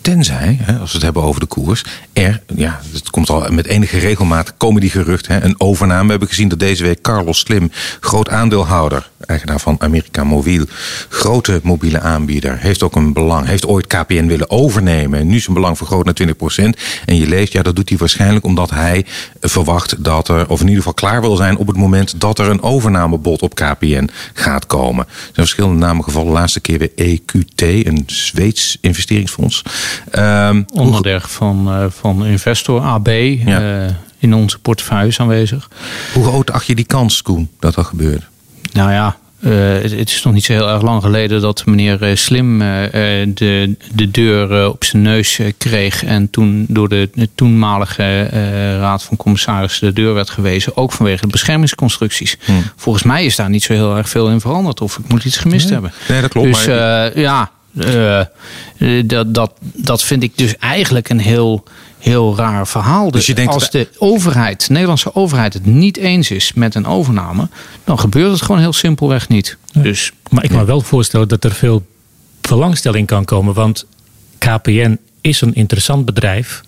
[0.00, 3.98] Tenzij, als we het hebben over de koers, er, ja, het komt al met enige
[3.98, 5.44] regelmaat, komen die geruchten.
[5.44, 6.04] Een overname.
[6.04, 10.64] We hebben gezien dat deze week Carlos Slim, groot aandeelhouder, eigenaar van America Mobiel,
[11.08, 15.20] grote mobiele aanbieder, heeft ook een belang, heeft ooit KPN willen overnemen.
[15.20, 16.78] En nu zijn belang vergroot naar 20%.
[17.04, 19.06] En je leest, ja, dat doet hij waarschijnlijk omdat hij
[19.40, 22.48] verwacht dat er, of in ieder geval klaar wil zijn op het moment dat er
[22.48, 25.04] een overnamebod op KPN gaat komen.
[25.04, 26.32] Er zijn verschillende namen gevallen.
[26.32, 29.61] Laatste keer weer EQT, een Zweeds investeringsfonds.
[30.18, 33.84] Um, Onderdeel van, uh, van Investor AB ja.
[33.84, 35.68] uh, in onze portefeuille aanwezig.
[36.12, 38.22] Hoe groot acht je die kans, Koen, dat dat gebeurt?
[38.72, 42.16] Nou ja, uh, het, het, is nog niet zo heel erg lang geleden dat meneer
[42.16, 46.04] Slim de, de deur op zijn neus kreeg.
[46.04, 48.26] En toen door de, de toenmalige
[48.78, 50.76] raad van commissarissen de deur werd gewezen.
[50.76, 52.36] Ook vanwege de beschermingsconstructies.
[52.44, 52.62] Hmm.
[52.76, 54.80] Volgens mij is daar niet zo heel erg veel in veranderd.
[54.80, 55.72] Of ik moet iets gemist nee.
[55.72, 55.92] hebben.
[56.08, 56.54] Nee, dat klopt.
[56.54, 56.64] Dus
[57.14, 57.50] ja
[59.04, 61.64] dat, dat, dat vind ik dus eigenlijk een heel,
[61.98, 63.10] heel raar verhaal.
[63.10, 66.86] Dus je denkt als de overheid, de Nederlandse overheid, het niet eens is met een
[66.86, 67.48] overname,
[67.84, 69.56] dan gebeurt het gewoon heel simpelweg niet.
[69.72, 71.86] Dus, maar ik kan me wel voorstellen dat er veel
[72.40, 73.54] belangstelling kan komen.
[73.54, 73.86] Want
[74.38, 76.62] KPN is een interessant bedrijf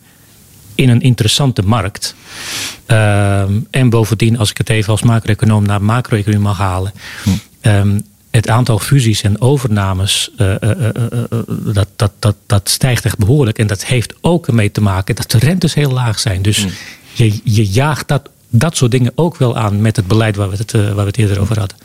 [0.75, 2.15] in een interessante markt.
[2.87, 6.93] Ehm, en bovendien, als ik het even als macro-econoom naar macro-economie mag halen.
[7.23, 7.31] Hm.
[8.35, 10.89] Het aantal fusies en overnames, uh, uh,
[11.49, 13.59] dat, dat, dat, dat stijgt echt behoorlijk.
[13.59, 16.43] En dat heeft ook ermee te maken dat de rentes heel laag zijn.
[16.43, 16.69] Dus hm.
[17.13, 20.57] je, je jaagt dat, dat soort dingen ook wel aan met het beleid waar we
[20.57, 21.77] het, waar we het eerder over hadden.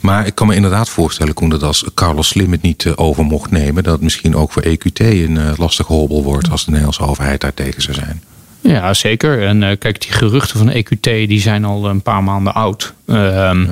[0.00, 3.50] Maar ik kan me inderdaad voorstellen, Koen, dat als Carlos Slim het niet over mocht
[3.50, 7.40] nemen, dat het misschien ook voor EQT een lastige hobbel wordt als de Nederlandse overheid
[7.40, 8.22] daar tegen zou zijn.
[8.60, 9.46] Ja, zeker.
[9.46, 12.94] En uh, kijk, die geruchten van EQT die zijn al een paar maanden oud.
[13.06, 13.66] Ehm,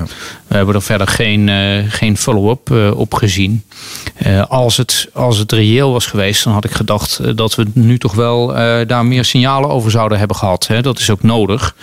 [0.47, 3.63] we hebben er verder geen, uh, geen follow-up uh, op gezien.
[4.47, 8.13] als, het, als het reëel was geweest, dan had ik gedacht dat we nu toch
[8.13, 8.47] wel
[8.87, 10.69] daar meer signalen over zouden hebben gehad.
[10.81, 11.75] Dat is ook nodig.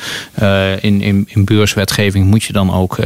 [0.81, 2.96] in, in, in beurswetgeving moet je dan ook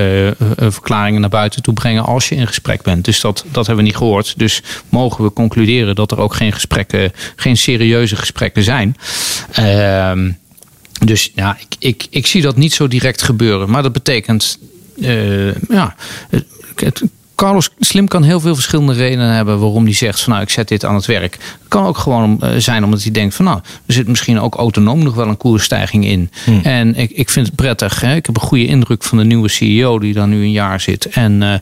[0.58, 3.04] verklaringen naar buiten toe brengen als je in gesprek bent.
[3.04, 4.34] Dus dat, dat hebben we niet gehoord.
[4.36, 8.96] Dus mogen we concluderen dat er ook geen gesprekken, geen serieuze gesprekken zijn.
[9.52, 10.30] Ehm,
[11.04, 13.70] dus ja, ik, ik, ik zie dat niet zo direct gebeuren.
[13.70, 14.58] Maar dat betekent,
[15.68, 15.94] ja,
[16.76, 17.02] het,
[17.34, 20.68] Carlos Slim kan heel veel verschillende redenen hebben waarom hij zegt van nou ik zet
[20.68, 21.36] dit aan het werk.
[21.68, 24.54] Het kan ook gewoon eh, zijn omdat hij denkt van nou er zit misschien ook
[24.54, 26.30] autonoom nog wel een koersstijging in.
[26.44, 26.60] Hmm.
[26.62, 28.00] En ik, ik vind het prettig.
[28.00, 28.14] Hè?
[28.14, 31.06] Ik heb een goede indruk van de nieuwe CEO die daar nu een jaar zit.
[31.06, 31.54] En uh,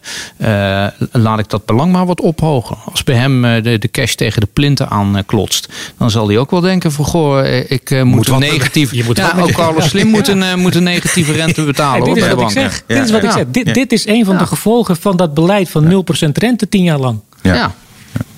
[0.49, 2.77] uh, laat ik dat belang maar wat ophogen.
[2.91, 6.51] Als bij hem de, de cash tegen de plinten aan klotst, dan zal hij ook
[6.51, 8.93] wel denken van goh ik moet, moet een negatief.
[8.97, 12.05] Je moet ja, ook Carlos Slim moet een, moet een negatieve rente betalen.
[12.05, 12.83] dit, is wat ik zeg.
[12.87, 13.45] dit is wat ik zeg.
[13.49, 16.99] Dit, dit is een van de gevolgen van dat beleid van 0% rente tien jaar
[16.99, 17.21] lang.
[17.43, 17.75] Ja.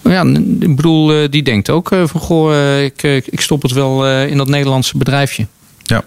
[0.03, 0.25] Ja.
[0.61, 4.09] ik bedoel, eh, die denkt ook eh, van goh, eh, ik, ik stop het wel
[4.27, 5.47] in dat Nederlandse bedrijfje.
[5.83, 6.05] Ja.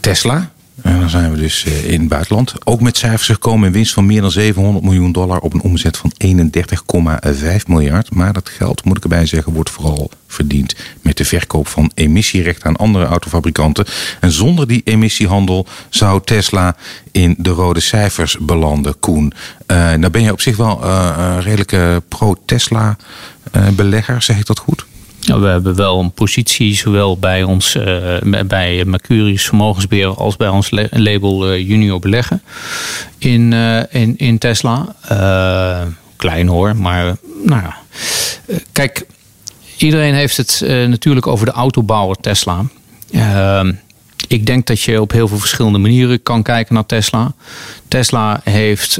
[0.00, 0.51] Tesla,
[0.82, 2.54] en dan zijn we dus in het buitenland.
[2.64, 5.96] Ook met cijfers gekomen in winst van meer dan 700 miljoen dollar op een omzet
[5.96, 8.14] van 31,5 miljard.
[8.14, 12.66] Maar dat geld, moet ik erbij zeggen, wordt vooral verdiend met de verkoop van emissierechten
[12.66, 13.86] aan andere autofabrikanten.
[14.20, 16.76] En zonder die emissiehandel zou Tesla
[17.10, 19.32] in de rode cijfers belanden, Koen.
[19.66, 22.96] Uh, nou ben je op zich wel uh, een redelijke pro-Tesla
[23.72, 24.84] belegger, zeg ik dat goed?
[25.26, 30.70] We hebben wel een positie, zowel bij ons uh, bij Mercurius Vermogensbeheer als bij ons
[30.90, 32.42] label uh, Junior Beleggen
[33.18, 34.94] in, uh, in, in Tesla.
[36.16, 37.76] klein hoor, maar nou ja.
[38.72, 39.06] kijk,
[39.76, 42.64] iedereen heeft het natuurlijk over de autobouwer Tesla.
[43.12, 43.72] Ehm,
[44.28, 47.32] ik denk dat je op heel veel verschillende manieren kan kijken naar Tesla.
[47.88, 48.98] Tesla heeft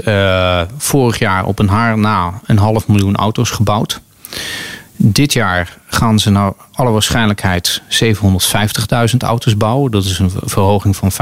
[0.77, 4.01] vorig jaar op een haar na een half miljoen auto's gebouwd.
[5.05, 9.91] Dit jaar gaan ze naar alle waarschijnlijkheid 750.000 auto's bouwen.
[9.91, 11.17] Dat is een verhoging van 50%.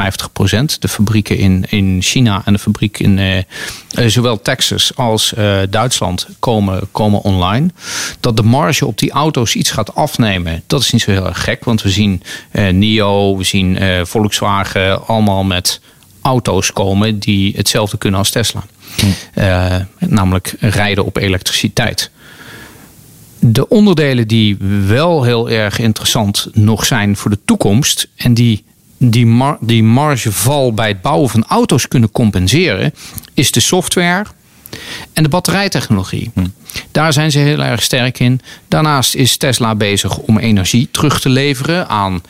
[0.78, 3.44] De fabrieken in, in China en de fabriek in eh, eh,
[4.06, 7.70] zowel Texas als eh, Duitsland komen, komen online.
[8.20, 11.44] Dat de marge op die auto's iets gaat afnemen, dat is niet zo heel erg
[11.44, 11.64] gek.
[11.64, 15.80] Want we zien eh, NIO, we zien Volkswagen allemaal met
[16.22, 18.64] auto's komen die hetzelfde kunnen als Tesla.
[18.96, 19.82] Hm.
[19.98, 22.10] Namelijk rijden op elektriciteit
[23.40, 28.64] de onderdelen die wel heel erg interessant nog zijn voor de toekomst en die
[29.02, 32.94] die, mar die margeval bij het bouwen van auto's kunnen compenseren,
[33.34, 34.24] is de software
[35.12, 36.30] en de batterijtechnologie.
[36.34, 36.46] Hm.
[36.90, 38.40] Daar zijn ze heel erg sterk in.
[38.68, 42.22] Daarnaast is Tesla bezig om energie terug te leveren aan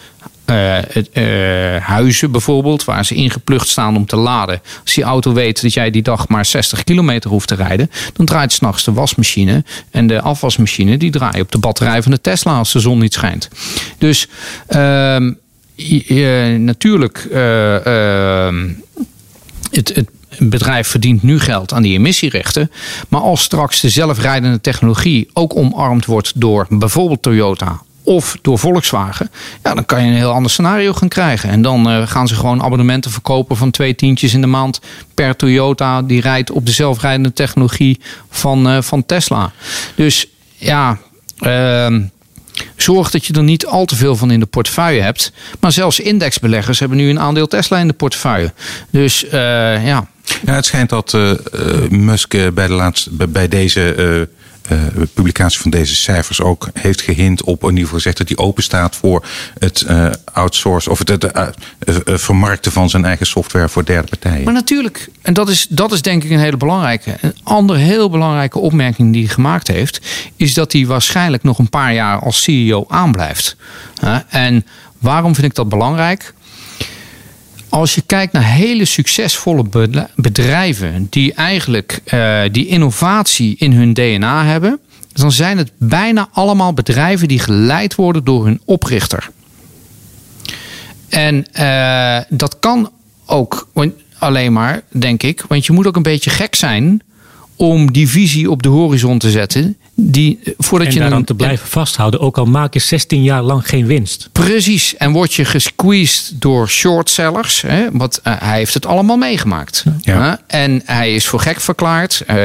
[0.50, 4.60] uh, huizen bijvoorbeeld, waar ze ingeplucht staan om te laden.
[4.82, 8.26] Als die auto weet dat jij die dag maar 60 kilometer hoeft te rijden, dan
[8.26, 12.58] draait s'nachts de wasmachine en de afwasmachine die draaien op de batterij van de Tesla
[12.58, 13.48] als de zon niet schijnt.
[13.98, 14.28] Dus
[14.66, 15.32] ehm,
[16.64, 18.68] natuurlijk, ehm,
[19.70, 20.08] het, het
[20.38, 22.70] bedrijf verdient nu geld aan die emissierechten.
[23.08, 29.30] Maar als straks de zelfrijdende technologie ook omarmd wordt door bijvoorbeeld Toyota of door Volkswagen,
[29.62, 31.50] ja, dan kan je een heel ander scenario gaan krijgen.
[31.50, 34.80] En dan uh, gaan ze gewoon abonnementen verkopen van twee tientjes in de maand
[35.14, 36.02] per Toyota.
[36.02, 39.52] Die rijdt op de zelfrijdende technologie van, uh, van Tesla.
[39.94, 40.98] Dus ja,
[41.40, 41.96] uh,
[42.76, 45.32] zorg dat je er niet al te veel van in de portefeuille hebt.
[45.60, 48.52] Maar zelfs indexbeleggers hebben nu een aandeel Tesla in de portefeuille.
[48.90, 49.30] Dus uh,
[49.86, 50.06] ja,
[50.44, 51.18] Ja, het schijnt dat
[51.88, 54.28] Musk bij, de laatste, bij deze
[55.14, 58.62] publicatie van deze cijfers ook heeft gehint op in ieder geval gezegd dat hij open
[58.62, 59.26] staat voor
[59.59, 61.46] het uh, outsourcen of het, uh,
[62.04, 64.44] vermarkten van zijn eigen software voor derde partijen.
[64.44, 67.16] Maar natuurlijk, en dat is, dat is denk ik een hele belangrijke.
[67.20, 70.00] Een andere heel belangrijke opmerking die hij gemaakt heeft,
[70.37, 73.56] is dat hij waarschijnlijk nog een paar jaar als CEO aanblijft.
[74.28, 74.66] en
[74.98, 76.35] waarom vind ik dat belangrijk?
[77.70, 84.44] Als je kijkt naar hele succesvolle bedrijven die eigenlijk uh, die innovatie in hun DNA
[84.44, 84.78] hebben,
[85.12, 89.30] dan zijn het bijna allemaal bedrijven die geleid worden door hun oprichter.
[91.09, 92.90] En uh, dat kan
[93.26, 93.68] ook
[94.18, 97.02] alleen maar, denk ik, want je moet ook een beetje gek zijn
[97.56, 99.76] om die visie op de horizon te zetten.
[100.02, 103.42] Die, eh, voordat en je dan te blijven vasthouden, ook al maak je 16 jaar
[103.42, 104.28] lang geen winst.
[104.32, 107.62] Precies, en word je gesqueezed door shortsellers.
[107.62, 109.84] Hè, want uh, hij heeft het allemaal meegemaakt.
[110.00, 110.40] Ja.
[110.46, 112.36] en hij is voor gek verklaard, uh,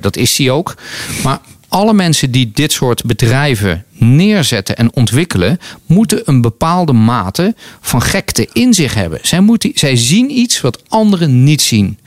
[0.00, 0.74] dat is hij ook.
[1.22, 8.02] Maar alle mensen die dit soort bedrijven neerzetten en ontwikkelen, moeten een bepaalde mate van
[8.02, 9.18] gekte in zich hebben.
[9.22, 11.98] Zij, moeten, zij zien iets wat anderen niet zien.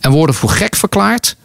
[0.00, 1.36] En worden voor gek verklaard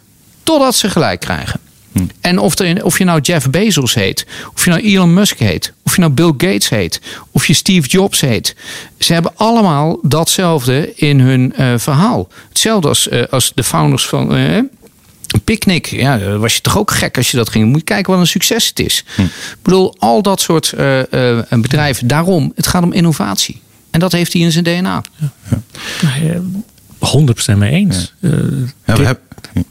[0.42, 1.60] totdat ze gelijk krijgen.
[1.94, 2.06] Hm.
[2.20, 5.72] En of, er, of je nou Jeff Bezos heet, of je nou Elon Musk heet,
[5.82, 8.56] of je nou Bill Gates heet, of je Steve Jobs heet.
[8.98, 12.28] Ze hebben allemaal datzelfde in hun uh, verhaal.
[12.48, 14.58] Hetzelfde als, uh, als de founders van uh,
[15.44, 15.86] Picnic.
[15.86, 17.66] Ja, was je toch ook gek als je dat ging.
[17.66, 19.04] Moet je kijken wat een succes het is.
[19.14, 19.22] Hm.
[19.22, 20.74] Ik bedoel, al dat soort
[21.50, 22.06] bedrijven.
[22.06, 23.62] Daarom, het gaat om innovatie.
[23.90, 25.02] En dat heeft hij in zijn DNA.
[25.18, 25.62] Ja.
[26.22, 26.40] Ja.
[27.54, 28.14] 100% mee eens.
[28.18, 28.30] Ja.
[28.84, 29.24] ja we, hebben,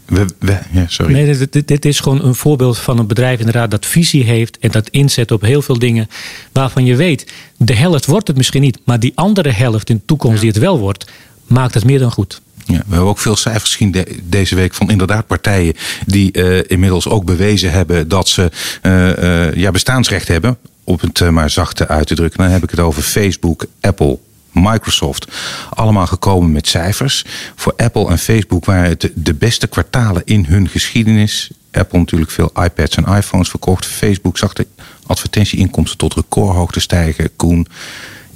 [0.06, 1.14] we, we, ja, sorry.
[1.14, 4.72] Nee, dit, dit, is gewoon een voorbeeld van een bedrijf inderdaad dat visie heeft en
[4.72, 6.08] dat inzet op heel veel dingen
[6.52, 10.06] waarvan je weet, de helft wordt het misschien niet, maar die andere helft in de
[10.06, 11.12] toekomst die het wel wordt,
[11.48, 12.42] maakt het meer dan goed.
[12.66, 15.74] Ja, we hebben ook veel cijfers gezien deze week van inderdaad partijen
[16.06, 18.52] die uh, inmiddels ook bewezen hebben dat ze
[18.84, 20.58] uh, uh, ja, bestaansrecht hebben.
[20.84, 22.40] Op het maar zachte uit te drukken.
[22.40, 24.20] Dan heb ik het over Facebook, Apple,
[24.54, 25.28] Microsoft.
[25.70, 27.26] Allemaal gekomen met cijfers.
[27.56, 31.50] Voor Apple en Facebook waren het de beste kwartalen in hun geschiedenis.
[31.72, 33.86] Apple natuurlijk veel iPads en iPhones verkocht.
[33.86, 34.68] Facebook zag de
[35.08, 37.36] advertentieinkomsten tot recordhoogte stijgen.
[37.36, 37.68] Koen,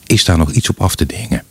[0.05, 1.43] is daar nog iets op af te dingen?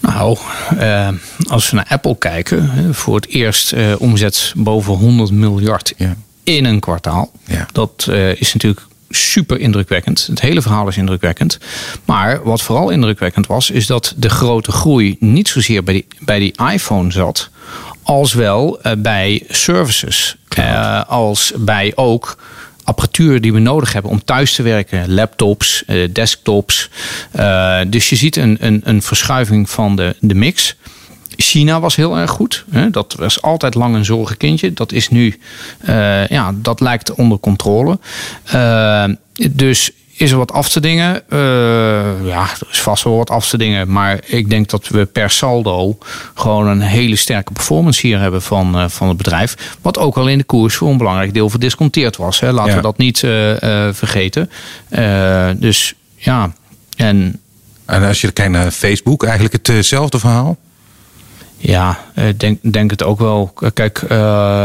[0.00, 0.38] Nou,
[0.78, 1.08] eh,
[1.48, 6.16] als we naar Apple kijken, voor het eerst eh, omzet boven 100 miljard ja.
[6.42, 7.32] in een kwartaal.
[7.44, 7.66] Ja.
[7.72, 10.26] Dat uh, is natuurlijk super indrukwekkend.
[10.26, 11.58] Het hele verhaal is indrukwekkend.
[12.04, 16.38] Maar wat vooral indrukwekkend was, is dat de grote groei niet zozeer bij die, bij
[16.38, 17.50] die iPhone zat,
[18.02, 20.36] als wel uh, bij services.
[20.58, 22.38] Uh, als bij ook
[22.84, 25.14] apparatuur die we nodig hebben om thuis te werken.
[25.14, 26.90] Laptops, uh, desktops.
[27.86, 30.76] dus je ziet een, een, een verschuiving van de, de mix.
[31.36, 32.64] China was heel erg goed.
[32.90, 34.72] Dat was altijd lang een zorgenkindje.
[34.72, 35.38] Dat is nu,
[35.88, 37.98] uh, ja, dat lijkt onder controle.
[38.54, 39.04] Uh,
[39.50, 41.22] dus is er wat af te dingen?
[41.28, 41.38] Uh,
[42.26, 43.92] ja, er is vast wel wat af te dingen.
[43.92, 45.98] Maar ik denk dat we per saldo
[46.34, 49.76] gewoon een hele sterke performance hier hebben van, uh, van het bedrijf.
[49.82, 52.40] Wat ook al in de koers voor een belangrijk deel verdisconteerd was.
[52.40, 52.52] Hè.
[52.52, 52.76] Laten ja.
[52.76, 53.30] we dat niet uh,
[53.92, 54.50] vergeten.
[55.60, 56.52] dus ja,
[56.96, 57.40] en...
[57.84, 60.58] En als je kijkt naar Facebook, eigenlijk hetzelfde verhaal?
[61.62, 61.98] Ja,
[62.36, 63.52] denk, denk het ook wel.
[63.74, 64.08] Kijk, uh,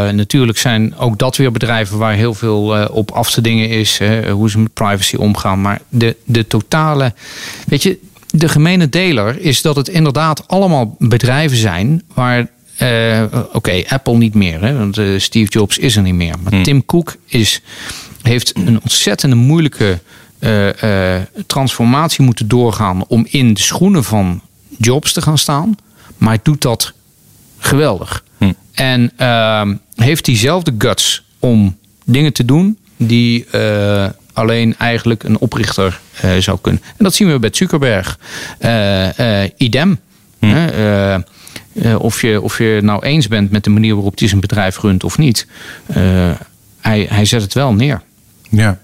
[0.10, 3.98] natuurlijk zijn ook dat weer bedrijven waar heel veel uh, op af te dingen is.
[3.98, 5.62] Hè, hoe ze met privacy omgaan.
[5.62, 7.14] Maar de, de totale.
[7.68, 12.48] Weet je, de gemene deler is dat het inderdaad allemaal bedrijven zijn waar.
[12.82, 16.36] Uh, Oké, okay, Apple niet meer, hè, want Steve Jobs is er niet meer.
[16.44, 16.64] Maar hmm.
[16.64, 17.62] Tim Cook is,
[18.22, 20.00] heeft een ontzettende moeilijke
[21.46, 24.42] transformatie moeten doorgaan om in de schoenen van
[24.78, 25.76] Jobs te gaan staan.
[26.18, 26.94] Maar hij doet dat
[27.58, 28.24] geweldig.
[28.38, 28.52] Hm.
[28.74, 36.00] En uh, heeft diezelfde guts om dingen te doen die uh, alleen eigenlijk een oprichter
[36.26, 36.82] uh, zou kunnen.
[36.86, 38.20] En dat zien we bij Zuckerberg.
[38.60, 40.00] Uh, idem.
[40.40, 41.22] Hm.
[41.98, 45.04] of, je, of je nou eens bent met de manier waarop hij zijn bedrijf runt
[45.04, 45.48] of niet.
[46.82, 48.02] hij, hij zet het wel neer.
[48.50, 48.80] Ja.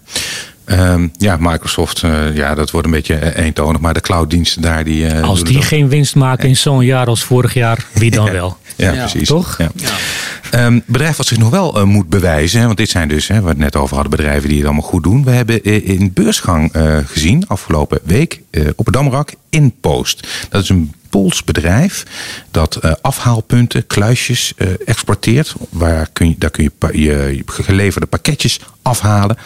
[0.72, 3.82] Um, ja, Microsoft, uh, ja, dat wordt een beetje eentonig.
[3.82, 5.14] Maar de clouddiensten daar, die...
[5.14, 8.58] Uh, als die geen winst maken in zo'n jaar als vorig jaar, wie dan wel?
[8.76, 9.28] Ja, ja, precies.
[9.28, 9.58] Toch?
[9.58, 9.72] Ja.
[9.76, 10.66] Ja.
[10.66, 12.66] Um, bedrijf wat zich nog wel uh, moet bewijzen.
[12.66, 14.90] Want dit zijn dus, hè, waar we het net over hadden, bedrijven die het allemaal
[14.90, 15.24] goed doen.
[15.24, 16.74] We hebben in beursgang
[17.06, 18.42] gezien, afgelopen week,
[18.76, 20.28] op het Damrak, Inpost.
[20.50, 22.06] Dat is een Pools bedrijf
[22.52, 24.54] dat afhaalpunten, kluisjes
[24.86, 25.54] exporteert.
[25.70, 29.38] Waar kun je, daar kun je, je geleverde pakketjes afhalen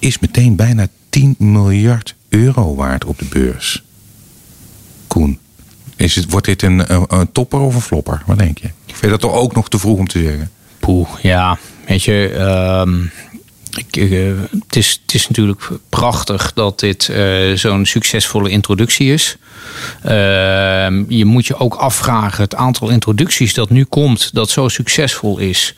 [0.00, 3.82] is meteen bijna 10 miljard euro waard op de beurs.
[5.06, 5.38] Koen,
[5.96, 8.22] Is het, wordt dit een, een, topper of een flopper?
[8.26, 8.70] Wat denk je?
[8.86, 10.50] Ik vind dat toch ook nog te vroeg om te zeggen?
[10.78, 11.58] Poeh, ja.
[11.86, 13.02] Weet je, ehm,
[13.76, 19.36] ik, uh, het, is, het is natuurlijk prachtig dat dit uh, zo'n succesvolle introductie is.
[20.04, 20.10] Uh,
[21.08, 25.74] je moet je ook afvragen, het aantal introducties dat nu komt, dat zo succesvol is.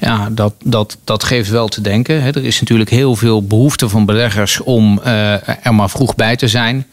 [0.00, 2.22] Ja, dat, dat, dat geeft wel te denken.
[2.22, 6.48] Er is natuurlijk heel veel behoefte van beleggers om uh, er maar vroeg bij te
[6.48, 6.86] zijn.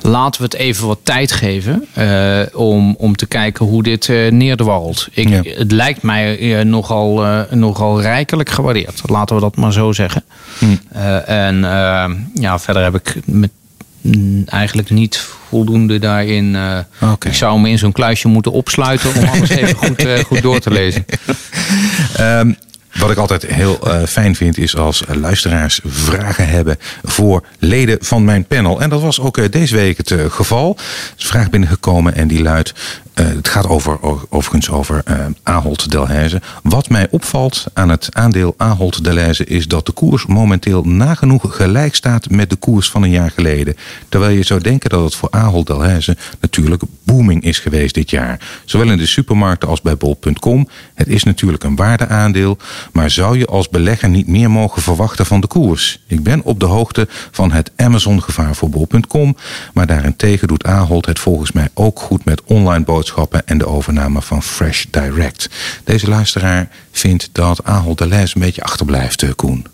[0.00, 4.30] Laten we het even wat tijd geven uh, om, om te kijken hoe dit uh,
[4.30, 5.08] neerdwarrelt.
[5.10, 5.42] Ik, ja.
[5.44, 9.00] Het lijkt mij nogal, nogal rijkelijk gewaardeerd.
[9.04, 10.24] Laten we dat maar zo zeggen.
[10.58, 10.96] Hm.
[11.26, 11.60] en
[12.34, 13.50] ja, verder heb ik met
[14.46, 15.16] eigenlijk niet
[15.48, 16.54] voldoende daarin.
[16.54, 17.30] Uh, okay.
[17.30, 20.60] Ik zou me in zo'n kluisje moeten opsluiten om alles even goed, uh, goed door
[20.60, 21.04] te lezen.
[22.20, 22.56] um,
[23.00, 28.24] wat ik altijd heel uh, fijn vind is als luisteraars vragen hebben voor leden van
[28.24, 28.80] mijn panel.
[28.80, 30.74] En dat was ook deze week het geval.
[30.76, 30.82] Er
[31.16, 32.74] is een vraag binnengekomen en die luidt.
[33.22, 33.98] Het gaat over,
[34.28, 35.02] overigens over
[35.42, 36.40] Ahold Delhaize.
[36.62, 41.94] Wat mij opvalt aan het aandeel Ahold Delhaize is dat de koers momenteel nagenoeg gelijk
[41.94, 43.76] staat met de koers van een jaar geleden.
[44.08, 48.40] Terwijl je zou denken dat het voor Ahold Delhaize natuurlijk booming is geweest dit jaar.
[48.64, 50.68] Zowel in de supermarkten als bij bol.com.
[50.94, 52.58] Het is natuurlijk een waardeaandeel.
[52.92, 56.00] Maar zou je als belegger niet meer mogen verwachten van de koers?
[56.06, 59.36] Ik ben op de hoogte van het Amazon-gevaar voor bol.com.
[59.72, 63.07] Maar daarentegen doet Ahold het volgens mij ook goed met online boodschappen
[63.44, 65.48] en de overname van Fresh Direct.
[65.84, 69.66] Deze luisteraar vindt dat Ahold de les een beetje achterblijft, eh, Koen.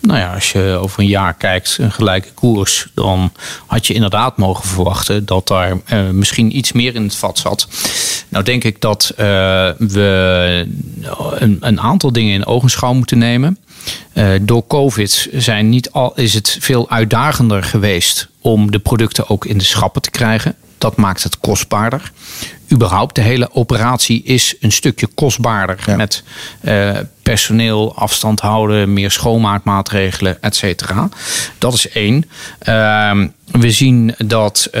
[0.00, 3.32] Nou ja, als je over een jaar kijkt, een gelijke koers, dan
[3.66, 7.68] had je inderdaad mogen verwachten dat daar uh, misschien iets meer in het vat zat.
[8.28, 9.16] Nou denk ik dat uh,
[9.78, 10.66] we
[11.60, 13.58] een, aantal dingen in ogenschouw moeten nemen.
[14.42, 19.58] Door COVID zijn niet al, is het veel uitdagender geweest om de producten ook in
[19.58, 20.54] de schappen te krijgen.
[20.80, 22.12] Dat maakt het kostbaarder.
[22.72, 25.78] Überhaupt, de hele operatie is een stukje kostbaarder.
[25.86, 25.96] Ja.
[25.96, 26.22] Met
[26.62, 31.08] uh, personeel, afstand houden, meer schoonmaakmaatregelen, et cetera.
[31.58, 32.30] Dat is één.
[32.68, 34.80] Uh, we zien dat uh,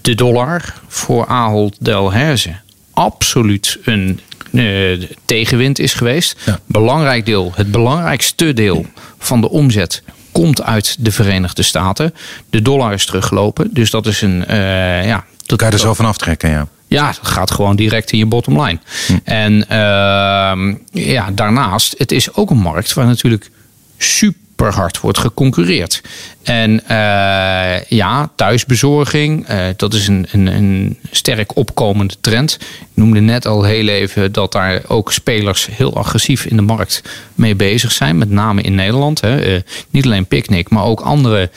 [0.00, 2.54] de dollar voor Ahold Delhaize
[2.92, 6.36] absoluut een uh, tegenwind is geweest.
[6.44, 6.60] Ja.
[6.66, 8.86] Belangrijk deel, het belangrijkste deel
[9.18, 10.02] van de omzet
[10.40, 12.14] komt uit de Verenigde Staten.
[12.50, 14.44] De dollar is teruggelopen, dus dat is een.
[14.50, 16.66] Uh, ja, dat kan je er zo van aftrekken, ja.
[16.86, 18.78] Ja, dat gaat gewoon direct in je bottom line.
[19.06, 19.18] Hm.
[19.24, 20.74] En uh,
[21.04, 23.50] ja, daarnaast, het is ook een markt waar natuurlijk
[23.98, 26.02] super hard wordt geconcurreerd.
[26.42, 32.58] En uh, ja, thuisbezorging, uh, dat is een, een, een, sterk opkomende trend.
[32.60, 37.02] Ik noemde net al heel even dat daar ook spelers heel agressief in de markt
[37.34, 38.18] mee bezig zijn.
[38.18, 39.20] Met name in Nederland.
[39.20, 39.54] Hè.
[39.54, 41.50] Uh, niet alleen Picnic, maar ook andere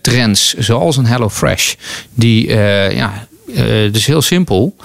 [0.00, 1.74] trends, zoals een HelloFresh.
[2.14, 2.48] Die
[2.94, 3.26] ja,
[3.90, 4.76] dus heel simpel.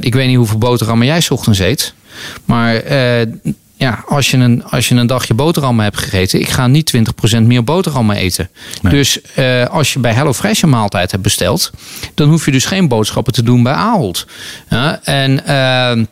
[0.00, 1.94] Ik weet niet hoeveel boterhammen jij ochtends eet.
[2.44, 2.82] Maar
[3.82, 6.92] ja, als je, een, als je een dagje boterhammen hebt gegeten, ik ga niet
[7.36, 8.50] 20% meer boterhammen eten.
[8.82, 8.92] Nee.
[8.92, 11.70] Dus uh, als je bij HelloFresh een maaltijd hebt besteld,
[12.14, 14.26] dan hoef je dus geen boodschappen te doen bij Ahold.
[14.68, 16.04] Ja, en uh,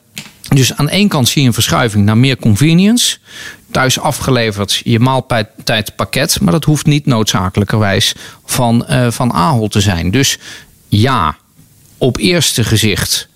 [0.49, 3.19] dus aan één kant zie je een verschuiving naar meer convenience.
[3.71, 8.15] Thuis afgeleverd je maaltijdpakket, maar dat hoeft niet noodzakelijkerwijs
[8.45, 10.11] van, uh, van Ahold te zijn.
[10.11, 10.39] Dus
[10.89, 11.37] ja,
[11.99, 13.29] op eerste gezicht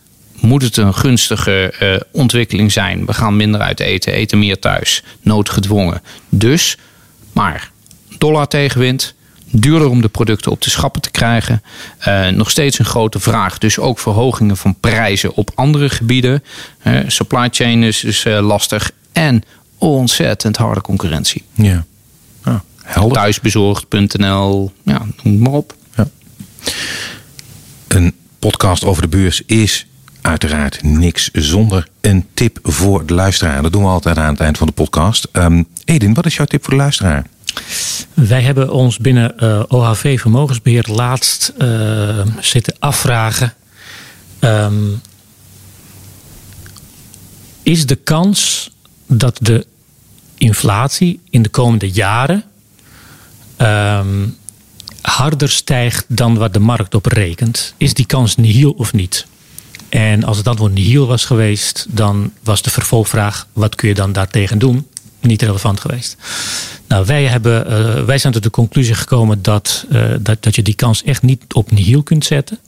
[0.45, 3.07] moet het een gunstige uh, ontwikkeling zijn.
[3.07, 5.03] We gaan minder uit eten, eten meer thuis.
[5.21, 6.03] Noodgedwongen.
[6.29, 6.79] Dus,
[7.33, 7.71] maar
[8.19, 9.15] dollar tegenwind.
[9.51, 11.63] Duurder om de producten op de schappen te krijgen.
[12.09, 13.59] Uh, nog steeds een grote vraag.
[13.59, 16.45] Dus ook verhogingen van prijzen op andere gebieden.
[16.83, 18.91] Uh, supply chain is dus lastig.
[19.13, 19.43] En
[19.79, 21.43] ontzettend harde concurrentie.
[21.53, 21.85] Ja.
[22.43, 24.73] Ah, Thuisbezorgd.nl.
[24.83, 25.75] Ja, noem maar op.
[25.97, 26.09] Ja.
[27.89, 29.87] Een podcast over de beurs is
[30.25, 33.63] uiteraard niks zonder een tip voor de luisteraar.
[33.63, 35.29] Dat doen we altijd aan het eind van de podcast.
[35.33, 37.27] Um, Edin, wat is jouw tip voor de luisteraar?
[38.15, 43.55] Wij hebben ons binnen uh, eh, OHV Vermogensbeheer laatst uh, zitten afvragen.
[44.41, 45.01] Um,
[47.63, 48.71] is de kans
[49.07, 49.67] dat de
[50.39, 52.45] inflatie in de komende jaren
[53.59, 54.37] um,
[55.01, 57.75] harder stijgt dan wat de markt op rekent?
[57.77, 59.27] Is die kans nihil of niet?
[59.95, 64.13] En als het antwoord nihil was geweest, dan was de vervolgvraag: wat kun je dan
[64.13, 64.87] daartegen doen?
[65.21, 66.17] Niet relevant geweest.
[66.89, 70.63] Nou, wij, hebben, uh, wij zijn tot de conclusie gekomen dat, uh, dat, dat je
[70.63, 72.59] die kans echt niet op nihil kunt zetten.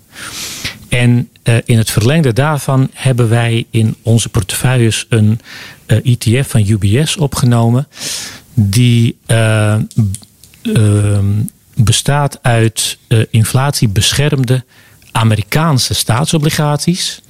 [0.88, 5.40] En uh, in het verlengde daarvan hebben wij in onze portefeuilles een
[5.86, 7.88] ETF van UBS opgenomen.
[8.54, 9.82] Die ehm,
[11.74, 12.98] bestaat uit
[13.30, 14.64] inflatiebeschermde
[15.16, 17.22] Amerikaanse staatsobligaties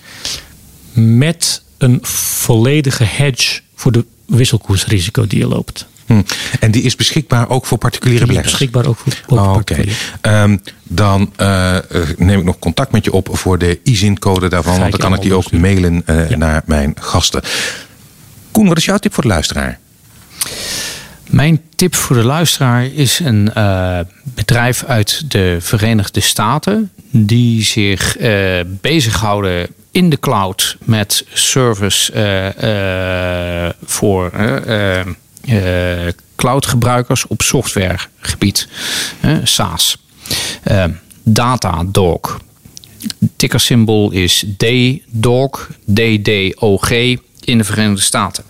[0.92, 5.86] met een volledige hedge voor de wisselkoersrisico die je loopt.
[6.06, 6.22] Hm.
[6.60, 8.52] En die is beschikbaar ook voor particuliere beleggers?
[8.52, 9.84] beschikbaar ook voor, voor oh, Oké.
[10.22, 11.76] Um, dan uh,
[12.16, 14.78] neem ik nog contact met je op voor de ISIN-code daarvan.
[14.78, 16.36] Want dan kan ik die ook mailen uh, ja.
[16.36, 17.42] naar mijn gasten.
[18.50, 19.78] Koen, wat is jouw tip voor de luisteraar?
[21.30, 26.90] Mijn tip voor de luisteraar is een uh, bedrijf uit de Verenigde Staten.
[27.10, 32.12] Die zich uh, bezighouden in de cloud met service
[32.62, 34.30] uh, voor
[36.36, 38.68] cloudgebruikers op softwaregebied.
[39.42, 39.98] SaaS.
[41.22, 42.40] Datadog.
[43.36, 48.44] Tickersymbool is DDOG, DDOG in de Verenigde Staten.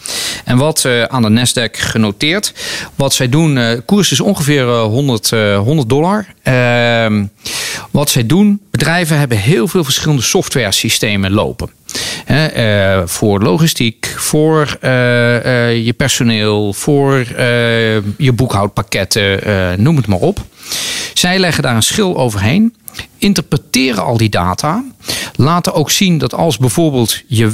[0.44, 2.52] En wat uh, aan de Nasdaq genoteerd.
[2.94, 6.26] Wat zij doen, uh, koers is ongeveer 100, uh, 100 dollar.
[6.42, 7.24] Ehm,
[7.90, 11.70] wat zij doen, bedrijven hebben heel veel verschillende software systemen lopen.
[13.04, 17.18] Voor logistiek, voor je personeel, voor
[18.16, 20.44] je boekhoudpakketten, noem het maar op.
[21.14, 22.74] Zij leggen daar een schil overheen
[23.18, 24.84] interpreteren al die data.
[25.34, 27.50] Laten ook zien dat als bijvoorbeeld je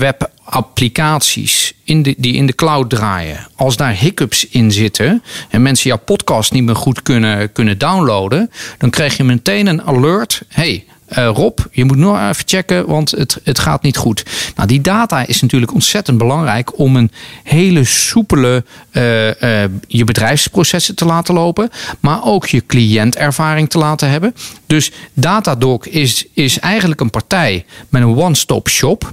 [0.52, 5.98] webapplicaties in die in de cloud draaien, als daar hiccups in zitten en mensen jouw
[5.98, 10.42] podcast niet meer goed kunnen, kunnen downloaden, dan krijg je meteen een alert.
[10.48, 10.84] Hey,
[11.18, 14.24] uh, Rob, je moet nog even checken, want het, het gaat niet goed.
[14.56, 17.10] Nou, die data is natuurlijk ontzettend belangrijk om een
[17.42, 24.10] hele soepele uh, uh, je bedrijfsprocessen te laten lopen, maar ook je cliëntervaring te laten
[24.10, 24.34] hebben.
[24.66, 29.12] Dus Datadoc is, is eigenlijk een partij met een one-stop shop.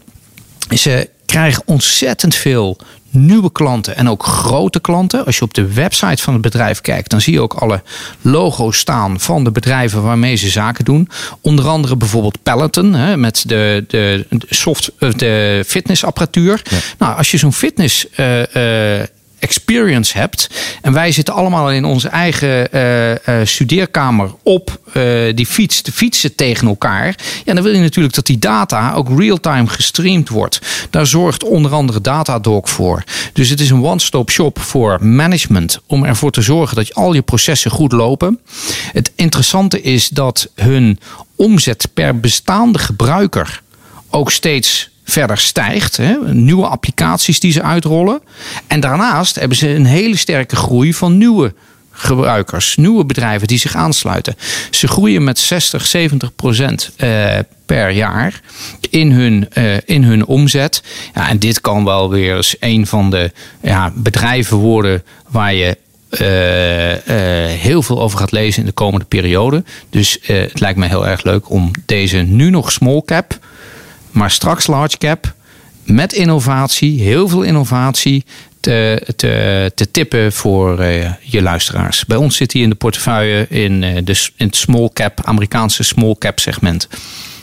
[0.78, 2.78] Ze krijgen ontzettend veel
[3.10, 5.26] nieuwe klanten en ook grote klanten.
[5.26, 7.82] Als je op de website van het bedrijf kijkt, dan zie je ook alle
[8.22, 11.10] logo's staan van de bedrijven waarmee ze zaken doen.
[11.42, 16.62] Onder andere bijvoorbeeld Peloton hè, met de, de, soft, eh, de fitnessapparatuur.
[16.98, 19.04] Nou, als je zo'n fitness uh, uh,
[19.40, 20.50] experience hebt.
[20.82, 26.36] En wij zitten allemaal in onze eigen uh, studeerkamer op uh, die fiets te fietsen
[26.36, 27.16] tegen elkaar.
[27.46, 30.60] Ja, dan wil je natuurlijk dat die data ook real-time gestreamd wordt.
[30.90, 33.04] Daar zorgt onder andere Datadog voor.
[33.34, 35.80] Dus het is een one-stop shop voor management.
[35.86, 38.40] Om ervoor te zorgen dat al je processen goed lopen.
[38.92, 41.00] Het interessante is dat hun
[41.36, 43.62] omzet per bestaande gebruiker
[44.10, 45.98] ook steeds verder stijgt.
[45.98, 48.22] Hè, nieuwe applicaties die ze uitrollen.
[48.68, 51.54] En daarnaast hebben ze een hele sterke groei van nieuwe
[52.00, 54.36] gebruikers, nieuwe bedrijven die zich aansluiten.
[54.72, 58.42] Ze groeien met 60, 70 procent uh, per jaar
[58.90, 60.84] in hun, uh, in hun omzet.
[61.14, 63.32] Ja, en dit kan wel weer eens een van de
[63.62, 65.78] ja, bedrijven worden waar je
[66.10, 66.20] uh,
[67.60, 69.64] heel veel over gaat lezen in de komende periode.
[69.90, 73.40] Dus het lijkt me heel erg leuk om deze nu nog small cap
[74.12, 75.34] maar straks large cap
[75.84, 78.26] met innovatie, heel veel innovatie,
[78.60, 82.06] te, te, te tippen voor uh, je luisteraars.
[82.06, 85.84] Bij ons zit hij in de portefeuille in, uh, de, in het small cap, Amerikaanse
[85.84, 86.88] small cap segment.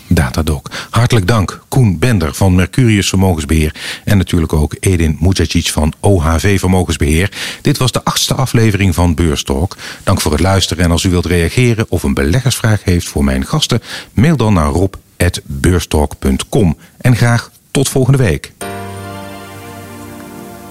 [0.09, 0.71] Datadoc.
[0.91, 7.31] Hartelijk dank Koen Bender van Mercurius Vermogensbeheer en natuurlijk ook Edin Mujacic van OHV Vermogensbeheer.
[7.63, 9.77] Dit was de achtste aflevering van Beurstalk.
[10.03, 13.47] Dank voor het luisteren en als u wilt reageren of een beleggersvraag heeft voor mijn
[13.47, 14.95] gasten, mail dan naar Rob
[15.45, 16.77] beurstalk.com.
[17.01, 18.53] En graag tot volgende week.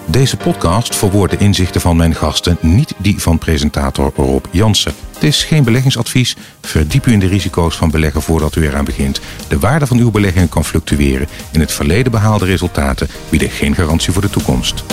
[0.08, 4.94] Deze podcast verwoordt de inzichten van mijn gasten, niet die van presentator Rob Jansen.
[5.14, 6.36] Het is geen beleggingsadvies.
[6.62, 9.20] Verdiep u in de risico's van beleggen voordat u eraan begint.
[9.48, 11.28] De waarde van uw beleggingen kan fluctueren.
[11.52, 14.84] In het verleden behaalde resultaten bieden geen garantie voor de toekomst.